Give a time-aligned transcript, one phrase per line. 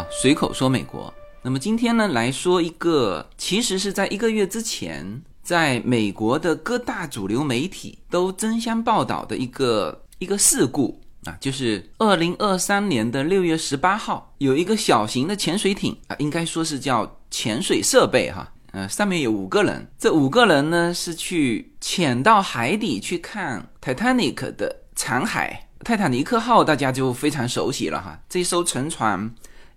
[0.00, 1.12] 好，随口说美国。
[1.42, 25.54] 那么今天呢，来说一个，其实是在一个月之前，在美国的各大主流媒体都争相报道的一个一个事故啊，就是二零二三年的六月十八号，有一个小型的潜水艇啊，应该说是叫潜水设备哈，呃，上面有五个人，这五个人呢是去潜到海底去看 Titanic 的残骸。
[25.84, 29.30] 泰坦尼克号大家就非常熟悉了哈，这艘沉船。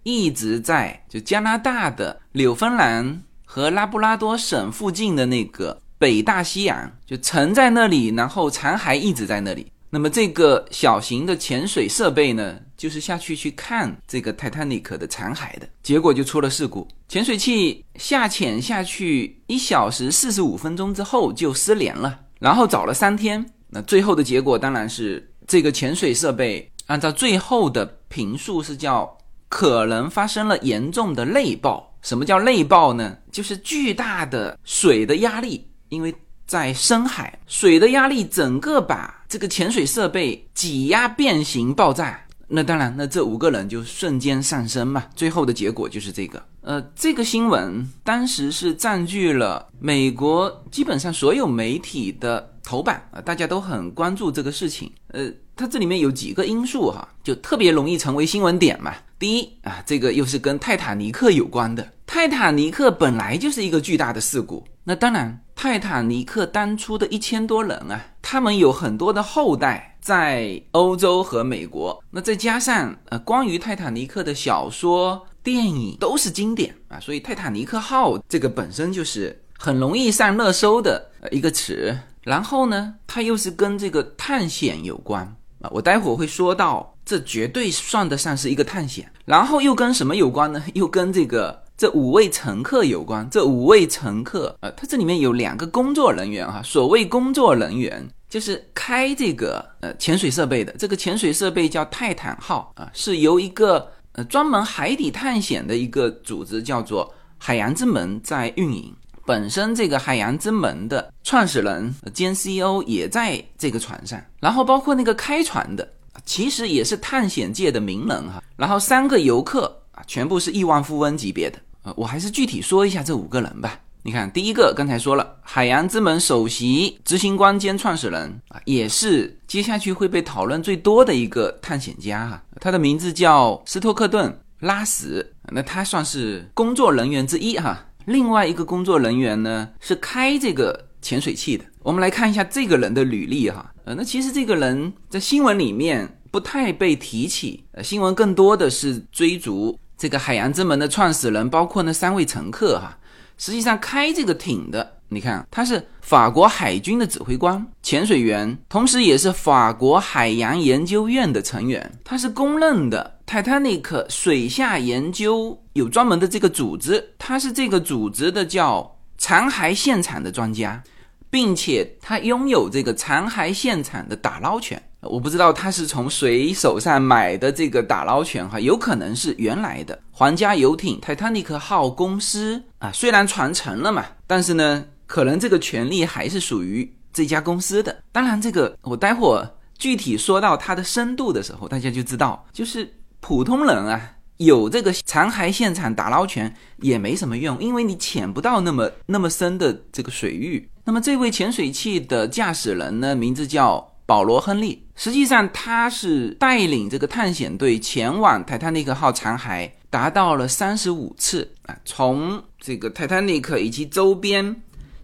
[0.04, 9.72] 一直在就加拿大的纽芬兰和拉布拉多省附近的那个北大西洋，就沉在那里，然后残骸一直在那里。
[9.90, 16.88] 那么这个小型的潜水设备呢，就是下去去看这个泰坦尼克的残骸的，结果就出了事故。
[17.08, 23.46] 潜水器下潜下去一小时四十五分钟之后就失联了，然后找了三天。
[23.70, 29.16] 那最后的结果当然是这个潜水设备按照最后的评述是叫。
[29.54, 31.96] 可能发生了严重的内爆。
[32.02, 33.16] 什么叫内爆呢？
[33.32, 36.12] 就是巨大的水的压力，因为
[36.48, 42.20] 在深海，水的压力整个把这个潜水设备挤压变形爆炸。
[42.48, 45.04] 那当然，那这五个人就瞬间上升嘛。
[45.16, 46.44] 最后的结果就是这个。
[46.62, 54.92] 呃，这个新闻当时是占据了美国基本上所有媒体的头版啊，大家都很关注这个事情。
[55.10, 55.32] 呃。
[55.56, 58.94] 它这里面有几个因素哈，就特别容易成为新闻点嘛。
[59.20, 61.88] 第一啊，这个又是跟泰坦尼克有关的。
[62.06, 81.98] 泰坦尼克本来就是一个巨大的事故，那当然，泰坦尼克当初的一千多人啊，他们有很多的后代在欧洲和美国，那再加上呃，关于泰坦尼克的小说、电影都是经典啊，所以泰坦尼克号这个本身就是很容易上热搜的一个词。
[82.24, 85.36] 然后呢，它又是跟这个探险有关。
[85.64, 89.10] 啊，我待会儿会说到，这绝对算得上是一个探险。
[89.26, 90.62] 然后又跟什么有关呢？
[90.76, 93.28] 又跟这个这五位乘客有关。
[93.32, 96.62] 这五位乘客，呃，他这里面有两个工作人员哈。
[96.62, 100.76] 所谓工作人员，就是开这个呃潜水设备的。
[100.78, 108.94] 这个潜水设备叫泰坦号啊，是由一个呃专门海底探险的一个组织叫做海洋之门在运营。
[109.26, 115.88] 本身这个海洋之门的创始人兼 CEO 也在这个船上，然后包括那个开船的，
[116.26, 118.44] 其实也是探险界的名人哈。
[118.58, 121.58] 然后三个游客啊，全部是亿万富翁级别的。
[121.84, 123.80] 呃，我还是具体说一下这五个人吧。
[124.06, 132.44] 你看，第一个刚才说了，海洋之门首席执行官兼创始人啊，也是接下去会被讨论最多的一个探险家哈。
[132.60, 137.86] 他的名字叫斯托克顿拉什，那他算是工作人员之一哈。
[138.06, 141.66] 另外一个工作人员呢是开这个潜水器的。
[141.82, 152.98] 我们来看一下这个人的履历哈，呃，那其实这个人在新闻里面不太被提起，呃，新闻更多的是追逐这个海洋之门的创始人，包括那三位乘客哈。
[153.38, 163.12] 实际上开这个艇的，你看他是法国海军的指挥官、潜水员，同时也是法国海洋研究院的成员，他是公认的。
[163.26, 170.84] Titanic 水下研究有专门的这个组织，他是这个组织的叫残骸现场的专家，
[171.30, 174.82] 并且他拥有这个残骸现场的打捞权。
[175.02, 182.92] 我不知道他是从谁手上买的这个打捞权哈，有可能是原来的皇家游艇 Titanic 号公司啊。
[182.92, 188.04] 虽然传承了嘛，但是呢，可能这个权利还是属于这家公司的。
[188.12, 189.48] 当然，这个我待会儿
[189.78, 192.96] 具体说到它的深度的时候，大家就知道，就是。
[193.26, 200.68] 普通人啊，有这个残骸现场打捞权也没什么用，因为你潜不到那么那么深的这个水域。
[200.84, 204.86] 那么这位潜水器的驾驶人呢，名字叫保罗·亨利。
[204.96, 214.62] 实际上他是带领这个探险队前往泰坦尼克号残骸达到了三十五次啊，从这个泰坦尼克以及周边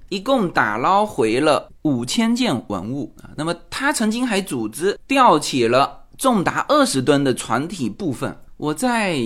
[0.10, 3.30] 一共打捞回了五千件文物啊。
[3.38, 5.98] 那么他曾经还组织吊起了。
[6.18, 9.18] 重达二十吨的船体部分，我在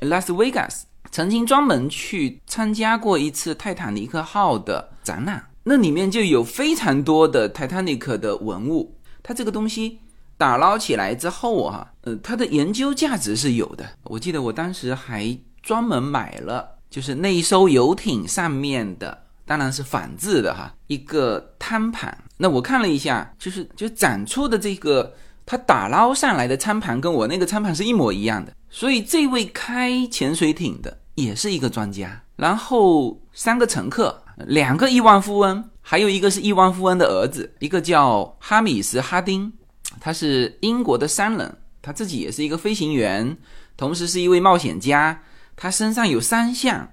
[0.00, 8.94] 拉斯维加斯曾经专门去参加过一次泰坦尼克号的展览，那里面就有非常多的泰坦尼克的文物。
[9.22, 10.00] 它这个东西
[10.36, 13.88] 打捞起来之后啊，呃，它的研究价值是有的。
[14.04, 22.16] 我记得我当时还专门买了，就是那一艘游艇上面的，当然是仿制的哈，一个摊盘。
[22.36, 25.12] 那我看了一下，就是就展出的这个。
[25.50, 32.22] 他打捞上来的餐盘跟我那个餐盘是一模一样的，所以这位开潜水艇的也是一个专家。
[32.36, 39.50] 然后三个乘客，两个亿万富翁，还有一个是亿万富翁的儿子，一个叫哈米什·哈丁，
[39.98, 43.34] 他是英国的商人，他自己也是一个飞行员，
[43.74, 45.18] 同时是一位冒险家，
[45.56, 46.86] 他身上有三项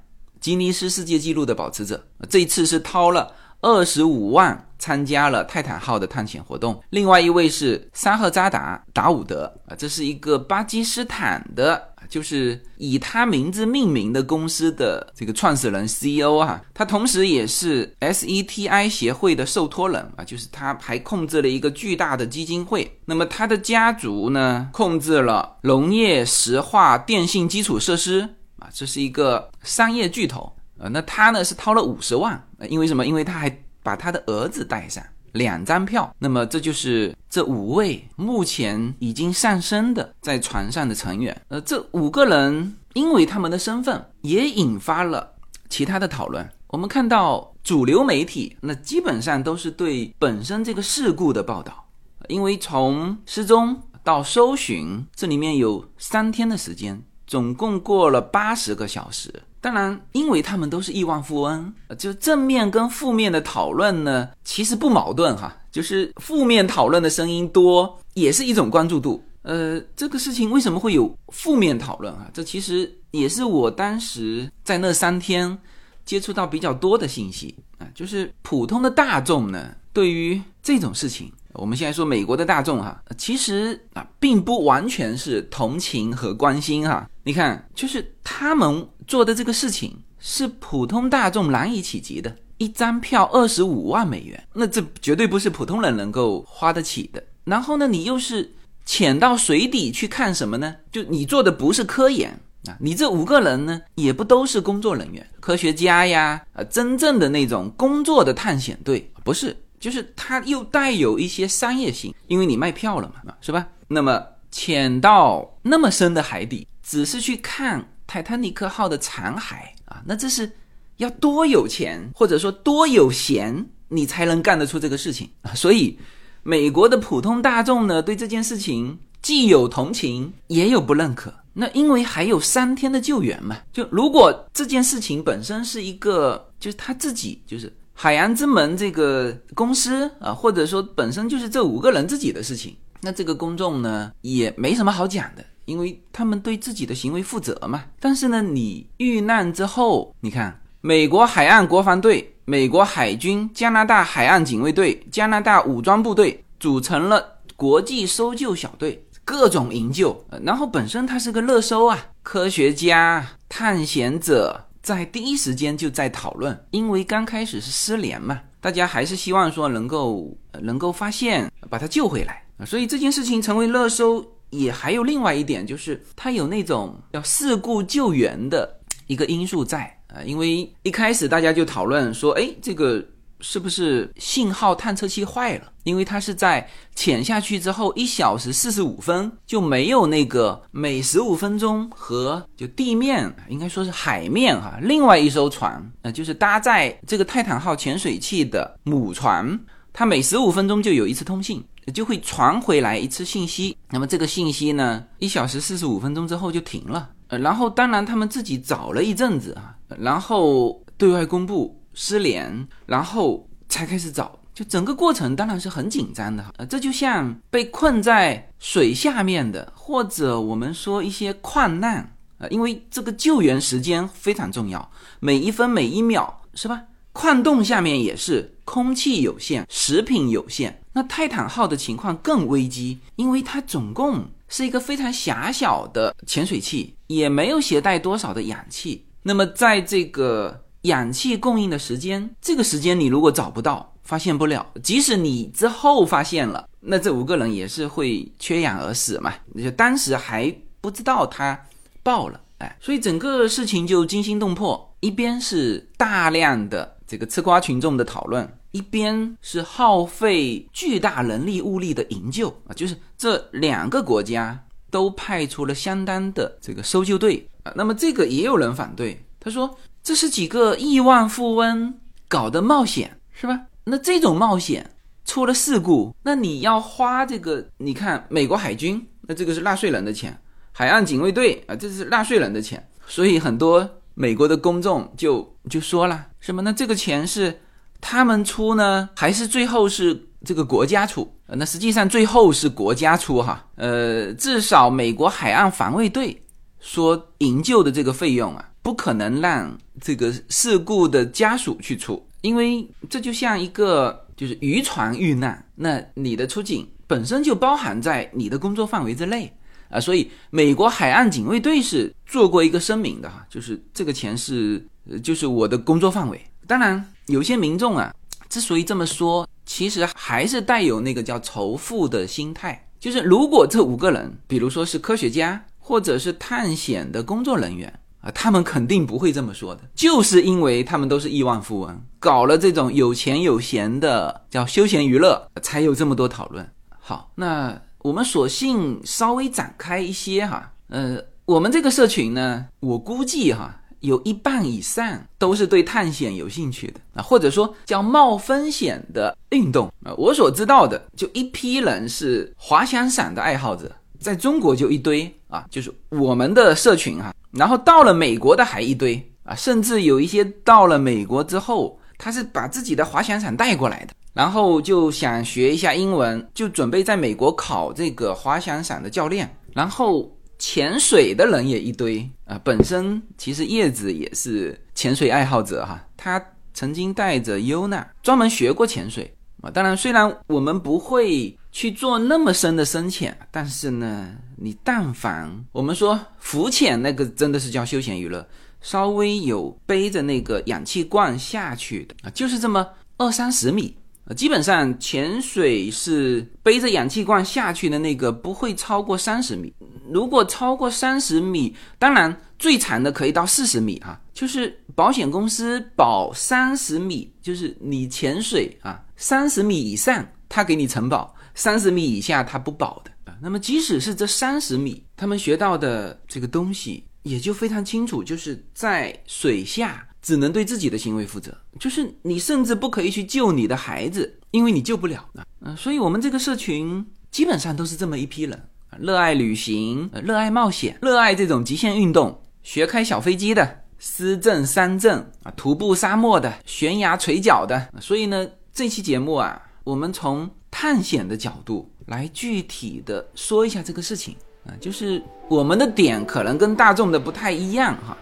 [0.45, 3.33] 吉尼斯世界纪录的保持者，这一次是掏了。
[3.61, 6.79] 二十五万参加了泰坦号的探险活动。
[6.91, 22.99] 另外一位是沙赫扎达达伍德啊，这是一个巴基斯坦的，就是以他名字命名的公司的这个创始人 CEO 啊，他同时也是 SETI 协会的受托人啊，就是他还控制了一个巨大的基金会。
[23.05, 28.35] 那么他的家族呢，控制了农业、石化、电信基础设施
[28.73, 30.51] 这是一个商业巨头。
[30.77, 33.05] 呃，那他呢是掏了五十万，因为什么？
[33.05, 33.49] 因为他还
[33.81, 36.13] 把他的儿子带上两张票。
[36.19, 41.41] 那么这就是这五位目前已经上升的在船上的成员。
[41.47, 45.35] 呃，这五个人因为他们的身份也引发了
[45.69, 46.49] 其他的讨论。
[46.67, 51.87] 我们看到主流媒体那基本上都是对本身这个事故的报道，
[52.27, 59.33] 因为从失踪到搜寻这里面有三天的时间，总共过了八十个小时。
[59.61, 65.57] 当然，因为他们都是亿万富翁，就正面跟负面的讨论呢，其实不矛盾哈。
[65.71, 69.23] 就是负面讨论的声音多，也是一种关注度。
[69.41, 72.29] 呃，这个事情为什么会有负面讨论啊？
[72.33, 75.57] 这其实也是我当时在那三天
[76.05, 77.87] 接触到比较多的信息啊。
[77.93, 87.09] 就是普通的大众呢，对于这种事情，我们现在说美国的大众哈，其实啊，并不完全是同情和关心哈。
[87.23, 88.87] 你看，就是他们。
[89.07, 97.23] 做的这个事情是普通大众难以企及的，一张票二十五万美元，那这绝对不是普通人能够花得起的。
[97.43, 98.51] 然后呢，你又是
[98.83, 100.75] 潜到水底去看什么呢？
[100.91, 102.31] 就你做的不是科研
[102.67, 113.67] 啊，你这五个人呢，也不都是工作人员、科学家呀，呃，真正的那种工作的探险队不是，就是它又带有一些商业性，因为你卖票了嘛，是吧？
[113.87, 117.87] 那么潜到那么深的海底，只是去看。
[118.07, 119.55] 泰坦尼克号的残骸
[119.85, 120.49] 啊，那这是
[120.97, 125.51] 要多有钱，或者说多有闲，你才能干得出这个事情啊。
[125.57, 125.97] 所以，
[126.43, 131.33] 美国的普通大众呢，对这件事情既有同情，也有不认可。
[131.53, 145.43] 那因为还有三天的救援嘛，就如果这件事情本身是一个，就是他自己，就是海洋之门这个公司啊，或者说本身就是这五个人自己的事情，那这个公众呢，也没什么好讲的。
[145.63, 147.85] 因为他们对自己的行为负责嘛。
[147.99, 160.23] 但是呢，你遇难之后，你看，美国海岸国防队、美国海军、加拿大海岸警卫队、加拿大武装部队组成了国际搜救小队，各种营救。
[160.43, 174.23] 然后本身它是个热搜啊，科学家、探险者在第一时间就在讨论，因为刚开始是失联嘛，大家还是希望说能够能够发现，把他救回来所以这件事情成为热搜。
[174.51, 183.03] 也还有另外一点，就是它有那种要事故救援的一个因素在啊，因为一开始大家就讨论说，哎，这个
[183.39, 185.71] 是不是信号探测器坏了？
[185.83, 199.59] 因为它是在潜下去之后一小时四十五分就没有那个每十五分钟和就地面应该说是海面哈，另外一艘船，呃，就是搭载这个泰坦号潜水器的母船，
[199.93, 201.63] 它每十五分钟就有一次通信。
[201.93, 207.11] 就会传回来一次信息，那么这个信息呢，一小时四十五分钟之后就停了。
[207.27, 216.45] 呃，然后当然他们自己找了一阵子啊，然后对外公布失联，然后才开始找，就整个过程当然是很紧张的。
[216.57, 226.83] 呃，这就像被困在水下面的，或者我们说一些矿难啊，因为这个救援时间非常重要，每一分每一秒是吧？
[227.13, 230.81] 矿洞下面也是空气有限，食品有限。
[230.91, 239.05] 那泰坦号的情况更危机，因为它总共是一个非常狭小的潜水器，也没有携带多少的氧气。
[239.23, 249.33] 那么在这个氧气供应的时间，这个时间你如果找不到，发现不了，即使你之后发现了，那这五个人也是会缺氧而死嘛？
[249.57, 251.59] 就当时还不知道他
[252.01, 254.95] 爆了，哎，所以整个事情就惊心动魄。
[255.01, 256.95] 一边是大量的。
[257.07, 267.71] 这个吃瓜群众的讨论，一边是耗费巨大人力物力的营救啊，就是这两个国家都派出了相当的这个搜救队啊。
[267.75, 269.69] 那么这个也有人反对，他说
[270.05, 271.95] 这是几个亿万富翁
[272.27, 273.59] 搞的冒险，是吧？
[273.83, 274.91] 那这种冒险
[275.25, 280.31] 出了事故，那你要花这个，你看美国海军，那这个是纳税人的钱；
[280.71, 283.89] 海岸警卫队啊，这是纳税人的钱，所以很多。
[284.17, 286.61] 美国的公众就就说了什么？
[286.61, 287.59] 那这个钱是
[287.99, 291.29] 他们出呢，还是最后是这个国家出？
[291.47, 293.67] 那实际上最后是国家出哈。
[293.75, 296.41] 呃，至少美国海岸防卫队
[296.79, 309.51] 说营救的这个费用啊，不可能让这个事故的家属去出，因为这就像一个就是渔船遇难，那你的出警本身就包含在你的工作范围之内
[309.89, 314.85] 啊，所以美国海岸警卫队是做过一个声明的哈，就是这个钱是
[315.23, 316.39] 就是我的工作范围。
[316.67, 318.13] 当然，有些民众啊，
[318.49, 325.65] 之所以这么说，其实还是带有那个叫仇富的心态，就是如果这五个人，比如说是科学家。
[325.87, 327.93] 或者是探险的工作人员
[328.25, 336.67] 啊，他们肯定不会这么说的，就是因为他们都是亿万富翁，搞了这种有钱有闲的叫休闲娱乐，才有这么多讨论。
[336.99, 350.11] 好，那我们索性稍微展开一些哈，呃，我们这个社群呢，我估计哈，有一半以上都是对探险有兴趣的啊，或者说叫冒风险的运动啊。
[350.17, 353.91] 我所知道的，就一批人是滑翔伞的爱好者。
[354.25, 369.47] 在中国就一堆啊，就是我们的社群哈，然后到了美国的还一堆啊，甚至有一些到了美国之后，他是把自己的滑翔伞带过来的，然后就想学一下英文，就准备在美国考这个滑翔伞的教练。
[369.75, 370.27] 然后
[370.57, 379.69] 潜水的人也一堆啊，本身其实叶子也是潜水爱好者哈，他曾经带着优娜专门学过潜水啊。
[379.69, 381.55] 当然，虽然我们不会。
[381.75, 388.47] 去做那么深的深潜，但是呢，你但凡我们说浮潜那个真的是叫休闲娱乐，
[388.79, 399.73] 稍微有背着那个氧气罐下去的啊，就是这么二三十米啊，基本上潜水是背着氧气罐下去的那个不会超过三十米，
[400.09, 411.34] 如果超过三十米，当然最长的可以到四十米啊，就是保险公司保三十米，就是你潜水啊三十米以上，他给你承保。
[411.55, 413.35] 三十米以下他不保的啊。
[413.41, 425.43] 那么即使是这三十米，他们学到的这个东西也就非常清楚，就是在水下只能对自己的行为负责，就是你甚至不可以去救你的孩子，因为你救不了啊。
[425.61, 428.69] 嗯，所以我们这个社群基本上都是这么一批人，
[428.99, 437.89] 热爱旅行，热爱冒险，热爱这种极限运动，学开小飞机的，私震山镇啊，徒步沙漠的，悬崖垂脚的。
[437.99, 440.49] 所以呢，这期节目啊，我们从。
[440.77, 444.35] 探险的角度来具体的说一下这个事情
[444.67, 448.17] 啊，就是我们的点可能跟大众的不太一样哈。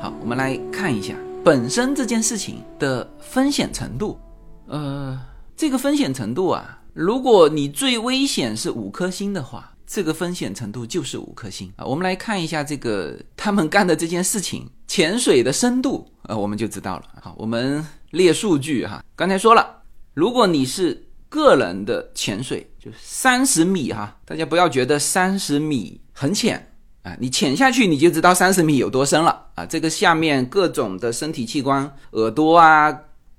[0.00, 4.18] 好，我们来看一下本身这件事情的风险程度，
[4.68, 5.20] 呃。
[5.56, 11.84] 这个风险程度啊，如果你最危险是五颗星的话，这个风险程度就是五颗星啊。
[11.86, 17.04] 我们来看一下这个他们干的这件事情，潜水的深度啊，我们就知道了。
[17.22, 19.02] 好，我们列数据哈。
[19.16, 19.82] 刚才说了，
[20.12, 26.70] 如果你是个人的潜水，就三十米哈，大家不要觉得三十米很浅
[27.02, 29.64] 啊，你潜下去你就知道三十米有多深了啊。
[29.64, 32.94] 这个下面各种的身体器官，耳朵啊。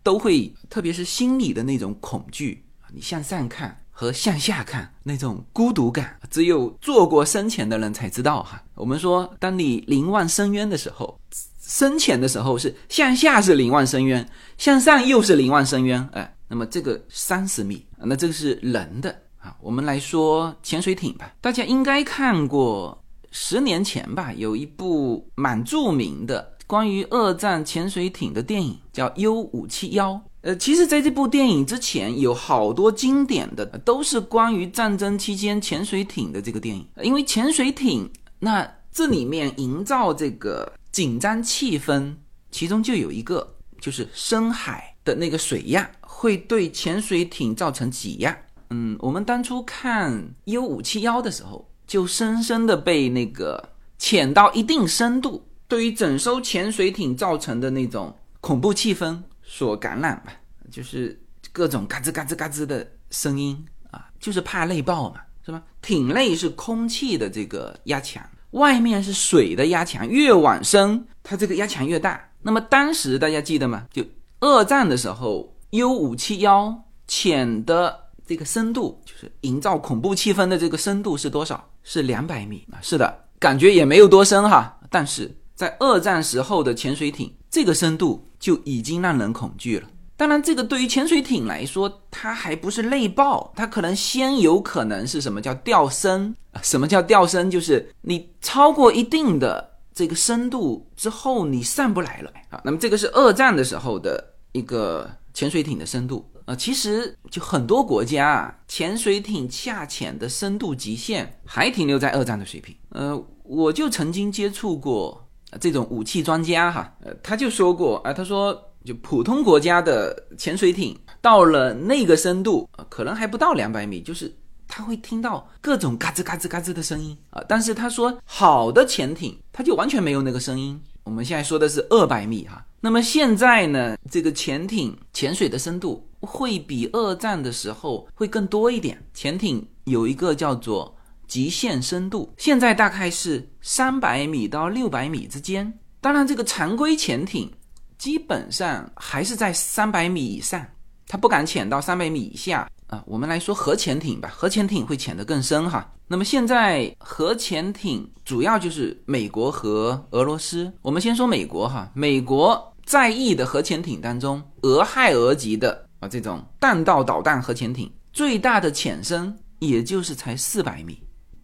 [0.08, 8.64] 都会，特别是心里的那种恐惧你向上看和向下看那种孤独感，只有做过深潜的人才知道哈。
[8.76, 11.20] 我们说，当你凝望深渊的时候，
[11.62, 14.26] 深潜的时候是向下是凝望深渊，
[14.58, 16.08] 向上又是凝望深渊。
[16.14, 19.58] 哎，那么这个三十米，那这个是人的啊。
[19.60, 26.54] 我们来说潜水艇吧，大家应该看过，十年前吧，有一部蛮著名的。
[26.68, 42.14] 关于二战潜水艇的电影叫 U 五七幺，呃，其实在这部电影之前有好多经典的都是关于战争期间潜水艇的这个电影，因为潜水艇那这里面营造这个紧张气氛，
[42.52, 48.38] 其中就有一个就是深海的那个水压会对潜水艇造成挤压。
[48.72, 55.47] 嗯，我们当初看 U 五七幺的时候，就深深的被那个潜到一定深度。
[55.68, 60.32] 对于整艘潜水艇造成的那种恐怖气氛所感染吧，
[60.72, 61.20] 就是
[61.52, 65.62] 各种嘎吱嘎吱嘎吱的声音啊，就是怕内爆嘛，是吧？
[65.82, 72.30] 艇内是空气的这个压强，外面是水的压强，越往深，它这个压强越大。
[72.42, 73.88] 那么当时大家记得吗？
[73.92, 74.02] 就
[74.40, 81.70] 二战的时候，U 五七幺潜的这个深度，就是营造恐怖气氛的这个深度是多少？
[81.84, 82.80] 是两百米啊？
[82.82, 85.36] 是的，感觉也没有多深哈，但是。
[85.58, 89.90] 在二战时候的潜水艇，这个深度就已经让人恐惧了。
[90.16, 96.36] 当然，这个对于潜水艇来说，它还不是内爆，它可能先有可能是什么叫掉深？
[96.62, 97.50] 什么叫掉深？
[97.50, 102.62] 就是你超过一定的这个深度之后，你上不来了啊。
[102.64, 106.56] 那么这个是二战的时候的一个潜水艇的深度啊。
[106.56, 112.76] 其实就很多国家啊，潜水艇下潜的深度极限还停留在二战的水平。
[112.90, 115.27] 呃，我就曾经接触过
[115.60, 118.64] 这种武器专家哈，呃，他就说过啊，他说。
[118.86, 124.34] 就普通国家的潜水艇到了那个深度，可能还不到两百米，就是
[124.66, 127.44] 他会听到各种嘎吱嘎吱嘎吱的声音啊。
[127.50, 130.80] 但是他说好的潜艇，它就完全没有那个声音。
[131.04, 132.66] 我们现在说的是二百米哈。
[132.80, 139.04] 那么现在呢，这个潜艇潜水的深度会比二战的时候会更多一点。
[139.14, 140.96] 潜艇有一个叫做
[141.28, 145.72] 极限深度，现在大概是三百米到六百米之间。
[146.02, 147.52] 当然，这个常规潜艇。
[147.98, 150.64] 基本上还是在三百米以上，
[151.08, 153.04] 它不敢潜到三百米以下啊。
[153.08, 155.92] 我们来说核潜艇吧，核潜艇会潜得更深哈。
[156.08, 160.72] 那么现在核潜艇主要就是美国和俄罗斯。
[160.84, 171.02] 我们先说美国哈，美国在役的核潜艇当中，俄亥俄级的啊这种弹道导弹核潜艇，最大的潜深也就是才四百米。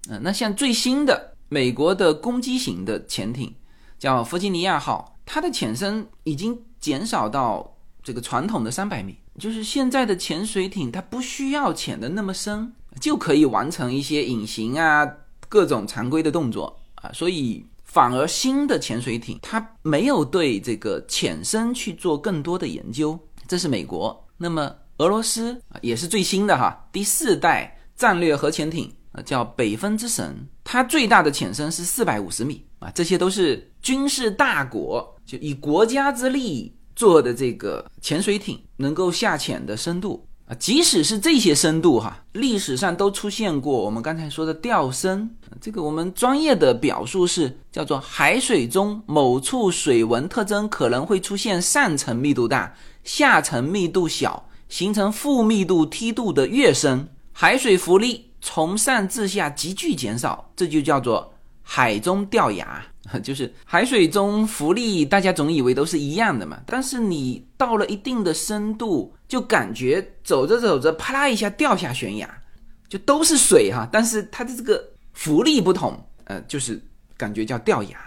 [0.10, 3.54] 嗯，那像最新的美国的攻击型的潜艇，
[3.98, 5.10] 叫弗吉尼亚号。
[5.26, 15.10] 它的潜深已经减少到这个传统的三百米，就是现在的潜水艇它不需要潜的那么深，就可以完成一些隐形啊
[15.48, 23.18] 各种常规的动作啊，所以反而新的潜水艇它没有对这个潜深去做更多的研究。
[23.48, 35.10] 这是美国，那么俄罗斯也是最新的哈，第四代战略核潜艇啊叫北风之神，它最大的潜深是四百五十米啊，这些都是军事大国。
[35.26, 45.30] 就以国家之力做的这个潜水艇能够下潜的深度啊，即使是这些深度哈，历史上都出现过我们刚才说的掉深。
[45.62, 62.86] 这个我们专业的表述是叫做海水中某处水文特征可能会出现上层密度大、下层密度小，形成负密度梯度的跃升，海水浮力从上至下急剧减少，这就叫做海中掉牙。
[63.22, 66.62] 就是海水中浮力，大家总以为都是一样的嘛。
[66.66, 72.30] 但是你到了一定的深度，就感觉走着走着，啪啦一下掉下悬崖，
[72.88, 73.88] 就都是水哈。
[73.92, 74.82] 但是它的这个
[75.14, 76.82] 浮力不同，呃，就是
[77.18, 77.98] 感觉叫掉崖，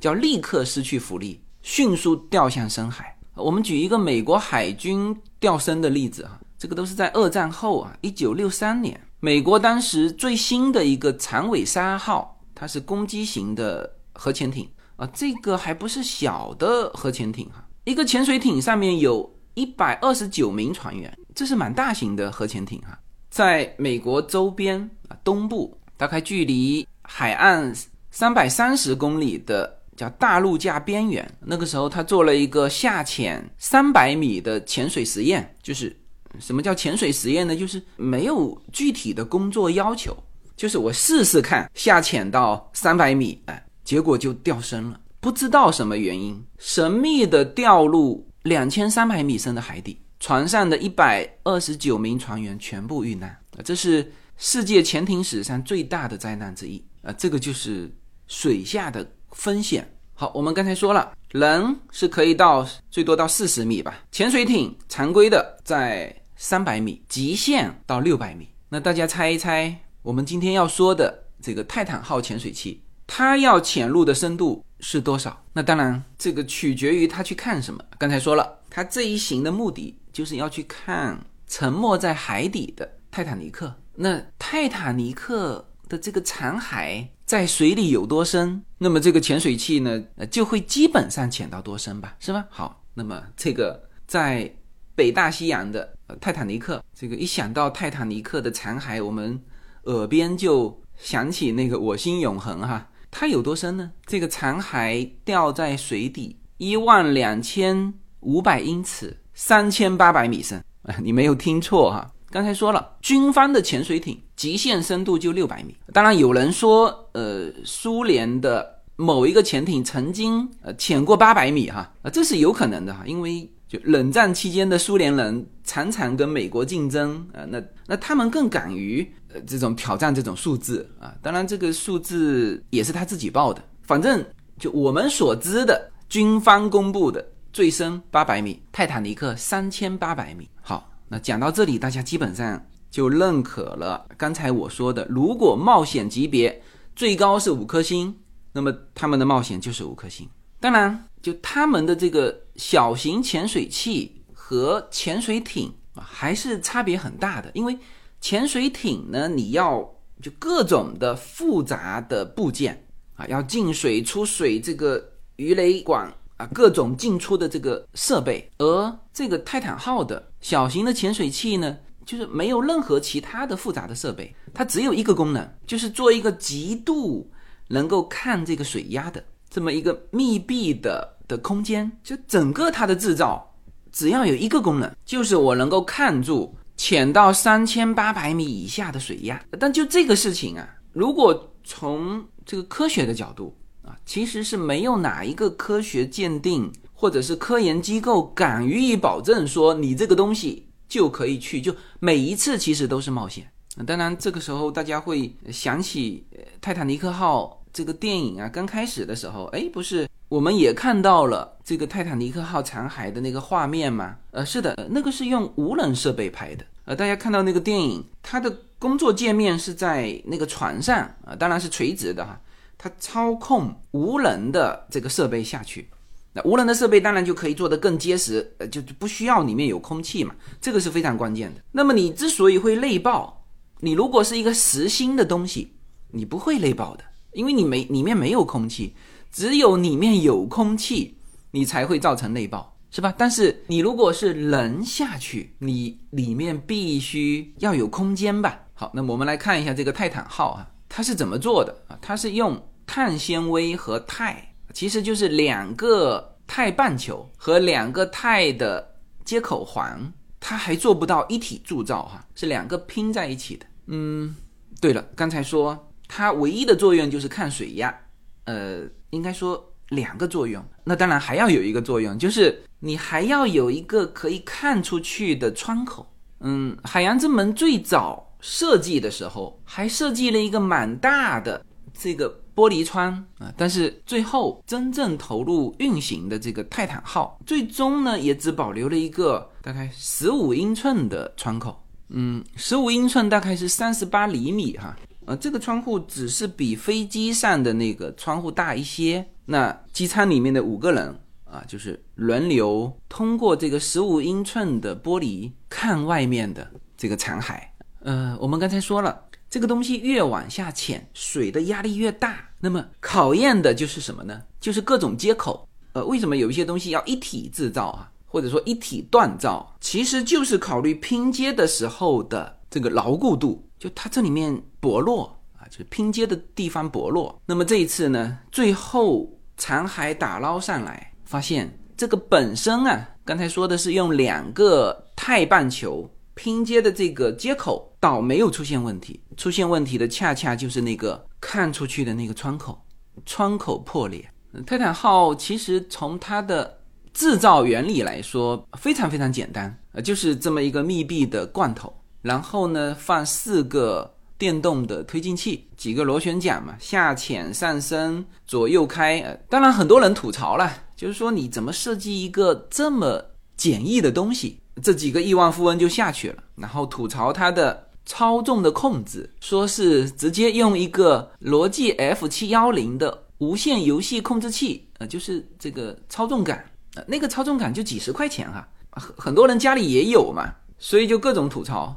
[0.00, 3.16] 叫立刻失去浮力，迅速掉向深海。
[3.34, 13.90] 我们举一个美国海军掉深的例子啊，这个都是在二战后啊，一九六三年，美国当时最新的一个长尾鲨号，它是攻击型的。
[14.14, 22.98] 核潜艇啊，这个还不是小的核潜艇哈，一个潜水艇上面有一百二十九名船员，这是蛮大型的核潜艇哈。
[23.30, 27.74] 在美国周边啊东部，大概距离海岸
[28.10, 35.98] 三百三十公里的叫大陆架边缘，那个时候他做了一个下潜三百米的潜水实验，就是
[36.38, 37.56] 什么叫潜水实验呢？
[37.56, 40.16] 就是没有具体的工作要求，
[40.56, 43.64] 就是我试试看下潜到三百米，哎。
[43.84, 53.58] 结果就掉深了，不知道什么原因，神秘的掉入两千三百米深的海底，船上的一百二十九名船员全部遇难啊！
[53.64, 57.12] 这是世界潜艇史上最大的灾难之一啊！
[57.14, 57.92] 这个就是
[58.28, 59.86] 水下的风险。
[60.14, 68.48] 好，我们刚才说了，人是可以到最多到四十米吧，潜水艇常规的在三百米，极限到六百米。
[68.68, 72.82] 那大家猜一猜，我们今天要说的这个泰坦号潜水器。
[73.06, 75.44] 它要潜入的深度是多少？
[75.52, 77.80] 那当然，这个取决于它去看什么。
[77.96, 83.72] 刚才说了，它这一行的目的就是要去看沉没在海底的泰坦尼克。
[83.94, 88.64] 那泰坦尼克的这个残骸在水里有多深？
[88.78, 92.16] 那么这个潜水器呢，就会基本上潜到多深吧？
[92.18, 92.44] 是吧？
[92.50, 94.52] 好，那么这个在
[94.96, 99.40] 北大西洋的泰坦尼克，这个一想到泰坦尼克的残骸，我们
[99.84, 102.88] 耳边就想起那个我心永恒哈。
[103.10, 103.90] 它有多深呢？
[104.06, 110.64] 这个残骸掉在水底一万两千五百英尺，三千八百米深。
[111.02, 115.76] 你没有听错哈，刚才说了，军方的潜水艇极限深度就六百米。
[115.92, 129.10] 当然有人说，呃，苏联的某一个潜艇曾经呃潜过八百米哈，啊，这是有可能的哈，因为就冷战期间的苏联人常常跟美国竞争啊，那那他们更敢于。
[129.34, 133.64] 呃，这种挑战这种数字啊，当然这个数字也是他自己报的。
[133.80, 134.22] 反正
[134.58, 140.46] 就我们所知的军方公布的最深八百米，泰坦尼克三千八百米。
[140.60, 146.62] 好，那讲到这里，大家基本上就认可了刚才我说的，如果冒险级别
[146.94, 148.14] 最高是五颗星，
[148.52, 150.28] 那么他们的冒险就是五颗星。
[150.60, 157.50] 当然，就他们的这个小型潜水器和潜水艇啊，还是差别很大的。
[157.54, 157.76] 因为
[158.20, 159.78] 潜水艇呢，你要
[160.22, 165.02] 就各种的复杂的部件啊，要进水出水，这个
[165.36, 168.50] 鱼雷管啊，各种进出的这个设备。
[168.58, 177.30] 而这个泰坦号的小型的潜水器呢，就是没有任何其他的复杂的设备，它只有一个功能，就是做一个极度
[177.68, 179.24] 能够看这个水压的。
[179.50, 183.54] 这么一个密闭的的空间，就整个它的制造，
[183.90, 189.42] 只要有一个功能，就是我能够看住潜到三千八百米以下的水压。
[189.58, 203.46] 但就这个事情啊，如果从这个科学的角度啊，其实是没有哪一个科学鉴定或者是科研机构敢予以保证说你这个东西就可以去，就每一次其实都是冒险。
[203.86, 206.26] 当然，这个时候大家会想起
[206.60, 207.58] 泰坦尼克号。
[207.74, 214.16] 这个电影啊，刚开始的时候，哎，不是，我们也看到了这个泰坦尼克号残骸的那个画面吗？
[214.30, 216.64] 呃，是的，那个是用无人设备拍的。
[216.86, 222.40] 呃，大家看到那个电影，它的工作界面是在那个船上啊，当然是垂直的哈。
[222.78, 225.90] 它操控无人的这个设备下去，
[226.32, 231.60] 那无人的设备当然就可以做得更结实，呃，就不需要里面有空气嘛，这个是非常关键的。
[231.72, 233.44] 那么你之所以会内爆，
[233.80, 235.74] 你如果是一个实心的东西，
[236.12, 237.04] 你不会内爆的。
[237.32, 238.94] 因为你没里面没有空气，
[239.32, 241.16] 只有里面有空气，
[241.50, 243.12] 你才会造成内爆，是吧？
[243.16, 248.60] 但是你如果是人下去，你里面必须要有空间吧？
[248.74, 251.98] 好，那么我们来看一下这个泰坦号啊，它是怎么做的啊？
[252.02, 254.36] 它是用碳纤维和钛，
[254.74, 263.64] 其实就是两个钛半球和两个钛的接口环，它还做不到一体铸造哈，是两个拼在一起的。
[263.86, 264.36] 嗯，
[264.80, 265.88] 对了，刚才说。
[266.14, 267.98] 它唯一的作用就是看水压，
[268.44, 270.62] 呃，应该说两个作用。
[270.84, 276.06] 那当然还要有一个作用，就是你还要有一个可以看出去的窗口。
[276.40, 291.80] 嗯，海洋之门最早设计的时候还设计了一个蛮大的这个玻璃窗啊，但是最后真正投入运行的这个泰坦号，最终呢也只保留了一个大概十五英寸的窗口。
[292.08, 294.96] 嗯，十五英寸大概是三十八厘米哈。
[295.26, 299.26] 呃，这个窗户只是比飞机上的那个窗户大一些。
[299.44, 307.60] 那机舱里面的五个人啊，就是轮流通过这个十五英寸的玻璃看外面的这个残骸。
[308.00, 312.48] 呃，我们刚才说了，这个东西越往下潜，水的压力越大。
[312.60, 314.42] 那么考验的就是什么呢？
[314.60, 315.68] 就是各种接口。
[315.92, 319.76] 呃，为什么有一些东西要一体制造啊，或者说一体锻造？
[319.80, 323.68] 其实就是考虑拼接的时候的这个牢固度。
[323.82, 327.36] 就它这里面薄弱啊，就是拼接的地方薄弱。
[327.44, 339.20] 那么这一次呢，最后残骸打捞上来，发现这个本身啊，刚才说的是用两个钛半球拼接的这个接口，倒没有出现问题。
[339.36, 342.80] 出现问题的恰恰就是那个看出去的那个窗口，
[343.26, 344.24] 窗口破裂。
[344.64, 346.78] 泰坦号其实从它的
[347.12, 351.92] 制造原理来说，非常非常简单，呃，就是这么一个密闭的罐头。
[352.22, 359.20] 然后呢，放四个电动的推进器，几个螺旋桨嘛，下潜、上升、左右开。
[359.20, 363.24] 呃，当然很多人吐槽了，就是说你怎么设计一个这么
[363.56, 364.58] 简易的东西？
[364.82, 381.94] 这几个亿万富翁就下去了，然后吐槽它的操纵的控制，说是直接用一个罗技 F 七幺零的无线游戏控制器，呃，就是这个操纵杆，呃，那个操纵杆就几十块钱哈，很很多人家里也有嘛，所以就各种吐槽。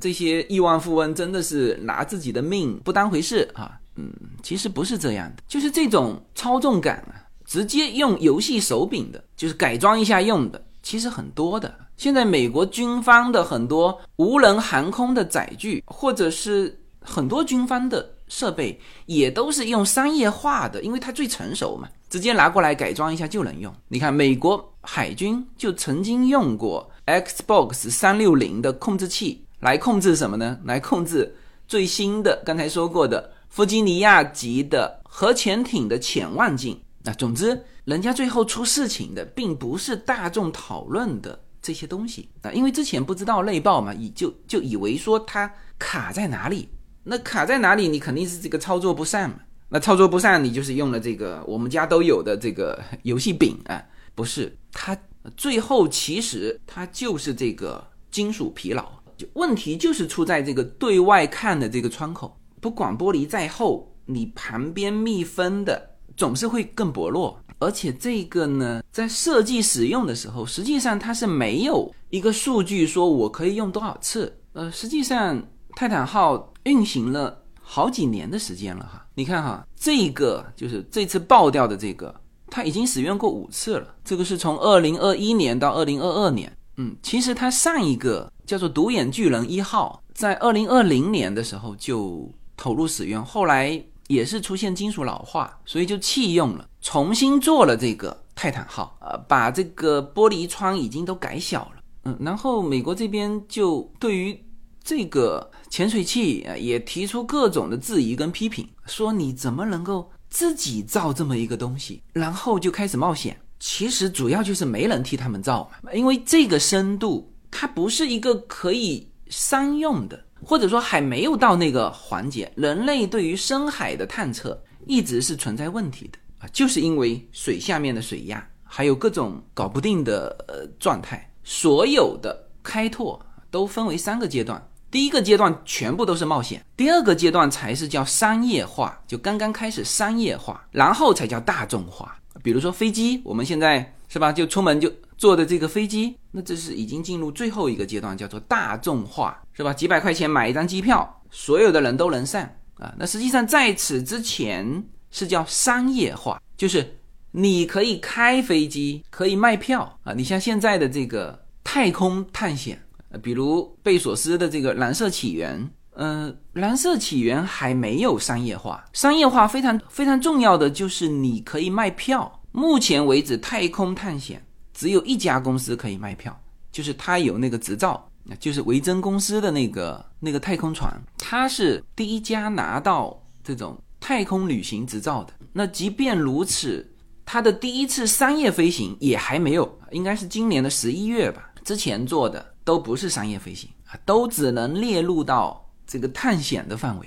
[0.00, 3.78] 这些亿万富翁真的是拿自己的命不当回事啊！
[3.96, 4.10] 嗯，
[4.42, 11.74] 其实不是这样的，就是这种操纵感啊，直接用游戏手柄的，就是改装一下用的，其实很多的。
[11.98, 23.72] 现在美国军方的很多无人航空的载具，或者是很多军方的设备，也都是用商业化的，因为它最成熟嘛，直接拿过来改装一下就能用。
[23.88, 29.44] 你看，美国海军就曾经用过 Xbox 三六零的控制器。
[29.62, 30.58] 来控制什么呢？
[30.64, 31.34] 来控制
[31.66, 36.78] 最新的刚才说过的弗吉尼亚级的核潜艇的潜望镜。
[37.04, 46.68] 那总之，人家最后出事情的并不是大众讨论的这些东西啊，因为之前不知道内爆嘛，以就就以为说它卡在哪里。
[47.04, 47.88] 那卡在哪里？
[47.88, 49.36] 你肯定是这个操作不善嘛。
[49.68, 53.82] 那操作不善，你就是用了这个我们家都有的这个游戏柄啊。
[54.14, 54.96] 不是它
[55.36, 58.92] 最后其实它就是这个金属疲劳，
[59.34, 75.42] 问题就是出在这个对外看的这个窗口，不管玻璃再厚，你旁边密封的总是会更薄弱，而且这个呢，在设计使用的时候，实际上它是没有一个数据说我可以用多少次，呃，实际上
[75.76, 82.14] 泰坦号运行了好几年的时间了哈，你看哈，这个就是这次爆掉的这个。
[82.54, 86.54] 它已经使用过五次了，这个是从二零二一年到二零二二年。
[86.76, 101.82] 嗯，其实它上一个叫做独眼巨人一号，在二零二零年的时候就投入使用，后来也是出现金属老化，所以就弃用了，重新做了这个泰坦号，呃，把这个玻璃窗已经都改小了。
[102.04, 104.38] 嗯，然后美国这边就对于
[104.82, 110.10] 这个潜水器啊，也提出各种的质疑跟批评，说你怎么能够。
[110.34, 113.38] 自己造这么一个东西，然后就开始冒险。
[113.60, 122.50] 其实主要就是没人替他们造嘛，因为这个深度它不是一个可以商用的，或者说还没有到那个环节。
[122.56, 131.30] 人类对于深海的探测一直是存在问题的啊，就是因为水下面的水压还有各种搞不定的呃状态。
[131.44, 134.60] 所有的开拓都分为三个阶段。
[134.90, 142.14] 第一个阶段全部都是冒险，第二个阶段才是叫商业化，就刚刚开始商业化，然后才叫大众化。
[142.42, 149.72] 比如说飞机，我们现在是吧，就出门就坐的这个飞机，那这是已经进入最后一个阶段，叫做大众化，是吧？
[149.72, 152.42] 几百块钱买一张机票，所有的人都能上
[152.74, 152.92] 啊。
[152.98, 156.98] 那实际上在此之前是叫商业化，就是
[157.30, 160.12] 你可以开飞机，可以卖票啊。
[160.12, 162.80] 你像现在的这个太空探险。
[163.22, 168.84] 比如贝索斯的这个蓝色起源，呃，蓝色起源还没有商业化。
[168.92, 172.40] 商业化非常非常重要的就是你可以卖票。
[172.50, 176.38] 目前为止，太空探险只有一家公司可以卖票，
[176.70, 178.06] 就是它有那个执照，
[178.40, 185.32] 就是维珍公司的那个那个太空船，它是第一家拿到这种太空旅行执照的。
[185.52, 186.90] 那即便如此，
[187.24, 192.52] 它的第一次商业飞行也还没有，应该是今年的十一月吧，之前做的。
[192.64, 195.61] 都不是商业飞行啊，都只能列入到
[195.92, 197.06] 这个探险的范围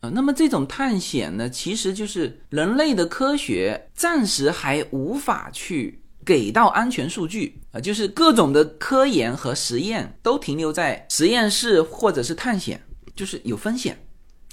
[0.00, 0.10] 啊。
[0.10, 12.78] 那么这种探险呢，其实就是人类的科学暂时还无法去给到安全数据啊，就是各种的科研和实验都停留在实验室或者是探险，
[13.16, 13.98] 就是有风险，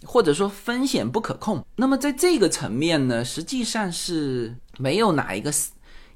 [0.04, 1.66] 或者说风险不可控。
[1.76, 5.52] 那么在这个层面呢，实际上是没有哪一个。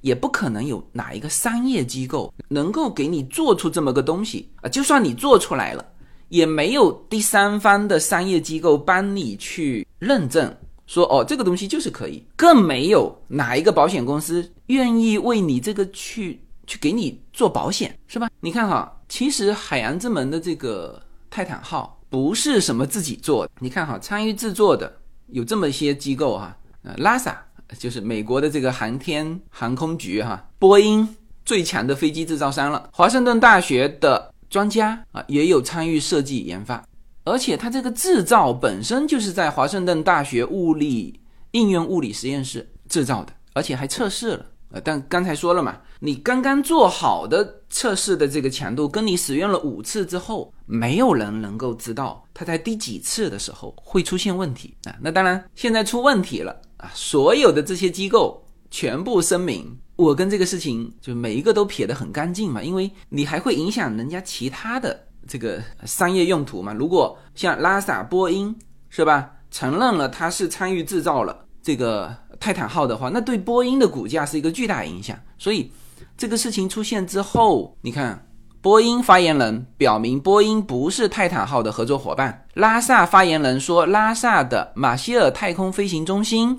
[0.01, 4.69] 也不可能有哪一个商业机构能够给你做出这么个东西啊！
[4.69, 5.85] 就算你做出来了，
[6.29, 10.55] 也没有第三方的商业机构帮你去认证，
[10.87, 18.29] 说哦这个东西就是可以，更没有哪一个保险公司愿意为你这个去去给你做保险，是吧？
[18.39, 24.91] 你看哈，其实海洋之门的这个泰坦号不是什么自己做的，你看哈，参与制作的
[25.27, 27.45] 有这么一些机构哈，呃，拉萨。
[27.77, 31.07] 就是美国的这个航天航空局哈，波音
[31.45, 32.89] 最强的飞机制造商了。
[32.91, 36.83] 华盛顿大学的专家啊，也有参与设计研发，
[37.23, 41.19] 而且它这个制造本身就是在华盛顿大学物理
[41.51, 44.45] 应用物理实验室制造的，而且还测试了。
[44.71, 54.95] 呃，但刚才说了嘛，你刚刚做好的测试的这个强度，跟你使用了五次之后，没有人能够知道它在第几次的时候会出现问题啊。
[55.01, 56.61] 那当然，现在出问题了。
[56.77, 66.71] 啊，所有的这些机构全部声明，我跟这个事情就每一个都撇得很干净嘛，因为你还会影响人家其他的这个商业用途嘛。
[66.71, 68.55] 如果像拉萨、波音
[68.87, 75.19] 是吧，承认了他是参与制造了这个泰坦号的话，那对波音的股价是一个巨大影响。
[75.37, 75.69] 所以
[76.17, 78.25] 这个事情出现之后，你看，
[78.61, 86.57] 波音发言人表明波音不是泰坦号的合作伙伴，拉萨发言人说拉萨的马歇尔太空飞行中心。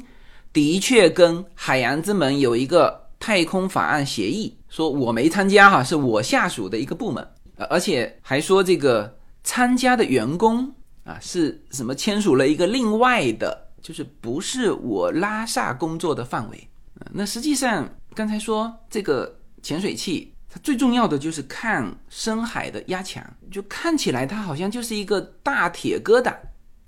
[0.52, 7.24] 的确，跟海洋之门有一个太空法案协议，说我没参加哈，是我下属的一个部门，
[7.68, 16.68] 而且还说这个参加的员工啊是什么签署了一个另外的，就是不是我拉萨工作的范围。
[17.12, 26.34] 那实际上刚才说这个潜水器，它最重要的就是看深海的压强，就看起来它好像就是一个大铁疙瘩。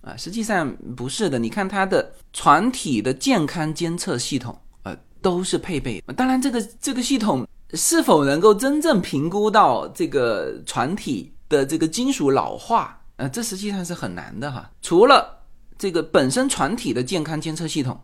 [0.03, 1.39] 啊，实际上不是的。
[1.39, 6.03] 你看它的船体的健康监测系统，呃，都是配备。
[6.17, 14.71] 当然，这个这个系统是否能够真正评估到这个船体的这个金属老化，呃，这实际上是很难的哈。
[14.81, 15.43] 除了
[15.79, 18.01] 这个本身船体的健康监测系统，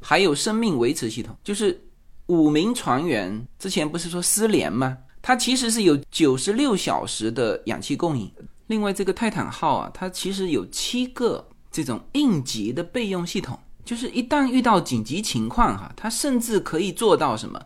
[0.00, 1.80] 还有生命维持系统，就是
[2.26, 4.98] 五名船员之前不是说失联吗？
[5.20, 8.30] 它其实是有九十六小时的氧气供应。
[8.68, 13.58] 另外，这个泰坦号啊，它其实有七个这种应急的备用系统，
[13.88, 17.58] 就是一旦遇到紧急情况哈，它甚至可以做到什么？